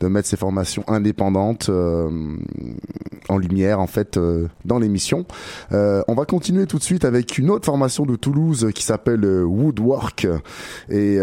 de 0.00 0.08
mettre 0.08 0.28
ces 0.28 0.36
formations 0.36 0.84
indépendantes 0.88 1.68
euh, 1.68 2.36
en 3.28 3.38
lumière 3.38 3.80
en 3.80 3.86
fait 3.86 4.16
euh, 4.16 4.48
dans 4.64 4.78
l'émission. 4.78 5.26
Euh, 5.72 6.02
on 6.08 6.14
va 6.14 6.24
continuer 6.24 6.66
tout 6.66 6.78
de 6.78 6.82
suite 6.82 7.04
avec 7.04 7.38
une 7.38 7.50
autre 7.50 7.64
formation 7.64 8.04
de 8.04 8.16
Toulouse 8.16 8.68
qui 8.74 8.82
s'appelle 8.82 9.24
Woodwork 9.24 10.26
et 10.90 11.18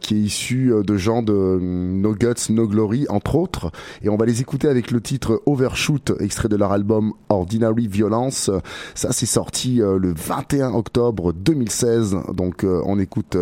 qui 0.00 0.14
est 0.14 0.20
issue 0.20 0.72
de 0.84 0.96
gens 0.96 1.22
de 1.22 1.58
No 1.60 2.14
Guts 2.14 2.50
No 2.50 2.66
Glory 2.66 3.06
entre 3.08 3.36
autres 3.36 3.70
et 4.02 4.08
on 4.08 4.16
va 4.16 4.26
les 4.26 4.40
écouter 4.40 4.68
avec 4.68 4.90
le 4.90 5.00
titre 5.00 5.42
Overshoot 5.46 6.12
extrait 6.20 6.48
de 6.48 6.56
leur 6.56 6.72
album 6.72 7.12
Ordinary 7.28 7.88
Violence. 7.88 8.50
Ça 8.94 9.12
c'est 9.12 9.26
sorti 9.26 9.76
le 9.76 10.12
21 10.14 10.74
octobre 10.74 11.32
2016 11.32 12.16
donc 12.34 12.64
on 12.64 12.98
écoute 12.98 13.36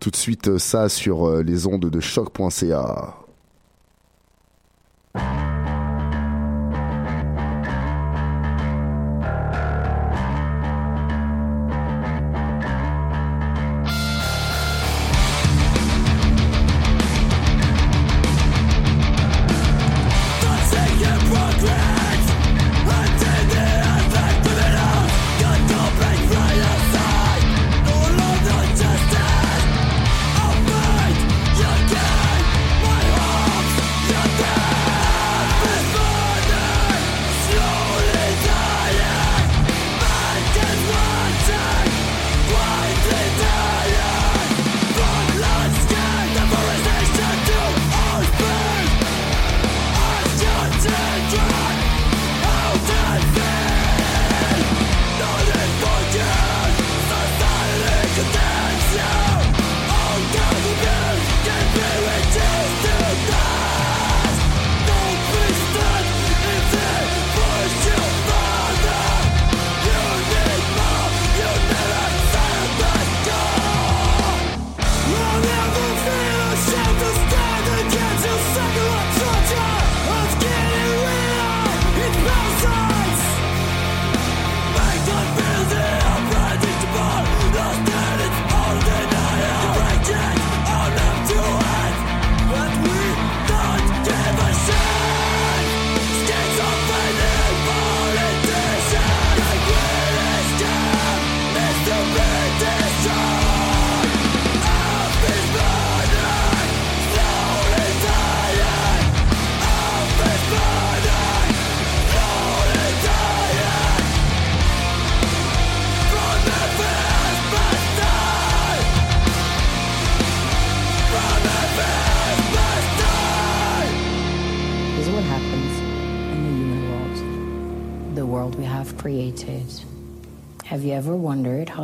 tout 0.00 0.10
de 0.10 0.16
suite 0.16 0.58
ça 0.58 0.88
sur 0.88 1.42
les 1.42 1.66
ondes 1.66 1.86
de 1.86 2.00
choc.ca. 2.00 3.14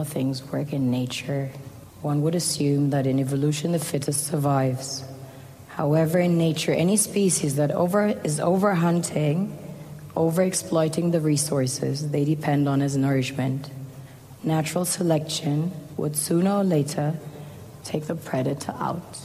things 0.05 0.43
work 0.53 0.73
in 0.73 0.91
nature, 0.91 1.51
one 2.03 2.23
would 2.23 2.35
assume 2.35 2.91
that 2.91 3.07
in 3.07 3.19
evolution 3.19 3.73
the 3.73 3.79
fittest 3.79 4.27
survives. 4.27 5.05
However, 5.69 6.19
in 6.19 6.39
nature, 6.39 6.73
any 6.73 6.97
species 6.97 7.57
that 7.57 7.71
over, 7.71 8.07
is 8.07 8.39
overhunting, 8.39 9.55
overexploiting 10.15 11.13
the 11.13 11.21
resources 11.21 12.11
they 12.11 12.25
depend 12.25 12.69
on 12.69 12.81
as 12.81 12.97
nourishment, 12.97 13.71
natural 14.43 14.85
selection 14.85 15.73
would 15.97 16.17
sooner 16.17 16.59
or 16.59 16.65
later 16.65 17.19
take 17.85 18.07
the 18.07 18.15
predator 18.15 18.73
out. 18.79 19.19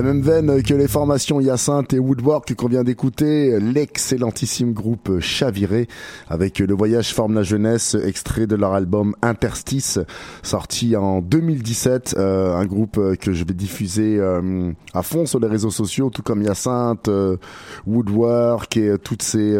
La 0.00 0.06
même 0.06 0.22
veine 0.22 0.62
que 0.62 0.72
les 0.72 0.88
formations 0.88 1.42
Hyacinthe 1.42 1.92
et 1.92 1.98
Woodwork 1.98 2.54
qu'on 2.54 2.68
vient 2.68 2.84
d'écouter, 2.84 3.60
l'excellentissime 3.60 4.72
groupe 4.72 5.20
Chaviré 5.20 5.88
avec 6.30 6.58
Le 6.58 6.72
Voyage 6.72 7.12
forme 7.12 7.34
la 7.34 7.42
jeunesse, 7.42 7.94
extrait 8.02 8.46
de 8.46 8.56
leur 8.56 8.72
album 8.72 9.14
Interstice, 9.20 9.98
sorti 10.42 10.96
en 10.96 11.20
2017, 11.20 12.14
euh, 12.16 12.56
un 12.56 12.64
groupe 12.64 12.98
que 13.16 13.34
je 13.34 13.44
vais 13.44 13.52
diffuser 13.52 14.16
euh, 14.18 14.72
à 14.94 15.02
fond 15.02 15.26
sur 15.26 15.38
les 15.38 15.48
réseaux 15.48 15.70
sociaux, 15.70 16.08
tout 16.08 16.22
comme 16.22 16.40
Hyacinthe, 16.40 17.08
euh, 17.08 17.36
Woodwork 17.86 18.78
et 18.78 18.94
toutes 19.04 19.22
ces 19.22 19.54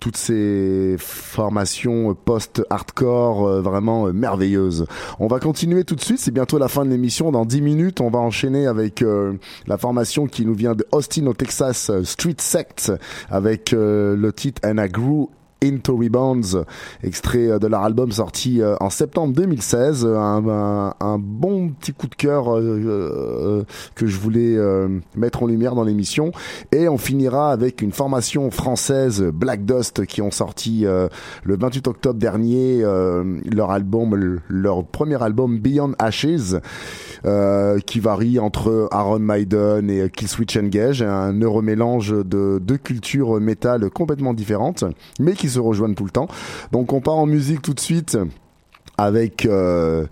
toutes 0.00 0.16
ces 0.16 0.96
formations 0.98 2.14
post-hardcore 2.14 3.46
euh, 3.46 3.60
vraiment 3.60 4.06
euh, 4.06 4.12
merveilleuses. 4.12 4.86
On 5.18 5.26
va 5.26 5.40
continuer 5.40 5.84
tout 5.84 5.96
de 5.96 6.00
suite, 6.00 6.18
c'est 6.18 6.30
bientôt 6.30 6.58
la 6.58 6.68
fin 6.68 6.84
de 6.84 6.90
l'émission. 6.90 7.32
Dans 7.32 7.44
10 7.44 7.60
minutes, 7.62 8.00
on 8.00 8.10
va 8.10 8.18
enchaîner 8.18 8.66
avec 8.66 9.02
euh, 9.02 9.34
la 9.66 9.76
formation 9.76 10.26
qui 10.26 10.46
nous 10.46 10.54
vient 10.54 10.74
de 10.74 10.86
Austin 10.92 11.26
au 11.26 11.34
Texas, 11.34 11.90
Street 12.04 12.36
Sect, 12.38 12.92
avec 13.30 13.72
le 13.72 14.30
titre 14.32 14.60
And 14.64 14.78
I 14.78 14.88
Grew 14.88 15.28
Into 15.62 15.96
Rebounds, 15.96 16.64
extrait 17.02 17.48
euh, 17.48 17.58
de 17.58 17.66
leur 17.66 17.82
album 17.82 18.12
sorti 18.12 18.62
euh, 18.62 18.76
en 18.80 18.90
septembre 18.90 19.34
2016. 19.34 20.06
Un, 20.06 20.94
un, 21.00 21.18
bon 21.18 21.70
petit 21.70 21.92
coup 21.92 22.06
de 22.06 22.14
cœur 22.14 22.56
euh, 22.56 23.64
que 23.94 24.06
je 24.06 24.18
voulais 24.18 24.56
mettre 25.16 25.42
en 25.42 25.46
lumière 25.46 25.74
dans 25.74 25.84
l'émission. 25.84 26.32
Et 26.72 26.88
on 26.88 26.98
finira 26.98 27.50
avec 27.50 27.82
une 27.82 27.92
formation 27.92 28.50
française, 28.50 29.22
Black 29.22 29.64
Dust, 29.64 30.06
qui 30.06 30.22
ont 30.22 30.30
sorti 30.30 30.84
le 30.84 31.56
28 31.56 31.88
octobre 31.88 32.18
dernier 32.18 32.82
leur 32.82 33.70
album, 33.70 34.40
leur 34.48 34.84
premier 34.84 35.22
album 35.22 35.58
Beyond 35.58 35.92
Ashes. 35.98 36.54
qui 37.86 38.00
varie 38.00 38.38
entre 38.38 38.88
Aaron 38.90 39.18
Maiden 39.18 39.90
et 39.90 40.08
Killswitch 40.10 40.56
Engage, 40.56 41.02
un 41.02 41.32
neuromélange 41.32 42.10
de 42.10 42.58
deux 42.62 42.78
cultures 42.78 43.40
métal 43.40 43.90
complètement 43.90 44.34
différentes, 44.34 44.84
mais 45.18 45.32
qui 45.32 45.47
se 45.48 45.58
rejoignent 45.58 45.94
tout 45.94 46.04
le 46.04 46.10
temps. 46.10 46.28
Donc 46.72 46.92
on 46.92 47.00
part 47.00 47.16
en 47.16 47.26
musique 47.26 47.62
tout 47.62 47.74
de 47.74 47.80
suite 47.80 48.18
avec 48.96 49.46
euh, 49.46 50.06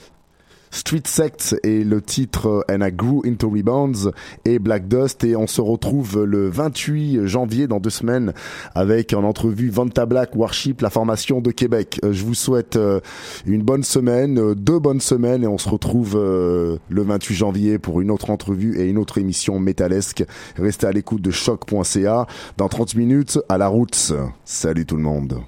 Street 0.71 1.03
Sects 1.05 1.57
et 1.63 1.85
le 1.85 2.03
titre 2.03 2.65
And 2.71 2.81
I 2.81 2.93
Grew 2.93 3.23
Into 3.27 3.49
Rebounds 3.51 4.11
et 4.45 4.59
Black 4.59 4.89
Dust 4.89 5.25
et 5.25 5.37
on 5.37 5.47
se 5.47 5.61
retrouve 5.61 6.25
le 6.25 6.49
28 6.49 7.27
janvier 7.27 7.67
dans 7.67 7.81
deux 7.81 7.91
semaines 7.91 8.33
avec 8.75 9.13
en 9.13 9.25
entrevue 9.25 9.71
Vanta 9.71 10.07
Black 10.07 10.35
Warship, 10.35 10.81
la 10.81 10.91
formation 10.91 11.41
de 11.41 11.51
Québec. 11.51 11.99
Euh, 12.05 12.13
je 12.13 12.25
vous 12.25 12.35
souhaite 12.35 12.77
euh, 12.77 13.01
une 13.47 13.63
bonne 13.63 13.85
semaine, 13.85 14.55
deux 14.55 14.79
bonnes 14.79 15.01
semaines 15.01 15.45
et 15.45 15.49
on 15.49 15.59
se 15.59 15.69
retrouve 15.69 16.17
le 16.17 16.79
28 17.03 17.35
janvier 17.35 17.79
pour 17.79 18.01
une 18.01 18.11
autre 18.11 18.31
entrevue 18.31 18.79
et 18.79 18.85
une 18.89 18.99
autre 18.99 19.19
émission 19.19 19.59
métalesque. 19.59 20.25
Restez 20.57 20.87
à 20.87 20.93
l'écoute 20.93 21.23
de 21.23 21.31
choc.ca 21.31 22.27
dans 22.57 22.69
30 22.69 22.95
minutes 22.95 23.39
à 23.49 23.59
la 23.59 23.69
route. 23.69 24.13
Salut 24.45 24.87
tout 24.87 24.97
le 24.97 25.03
monde. 25.03 25.41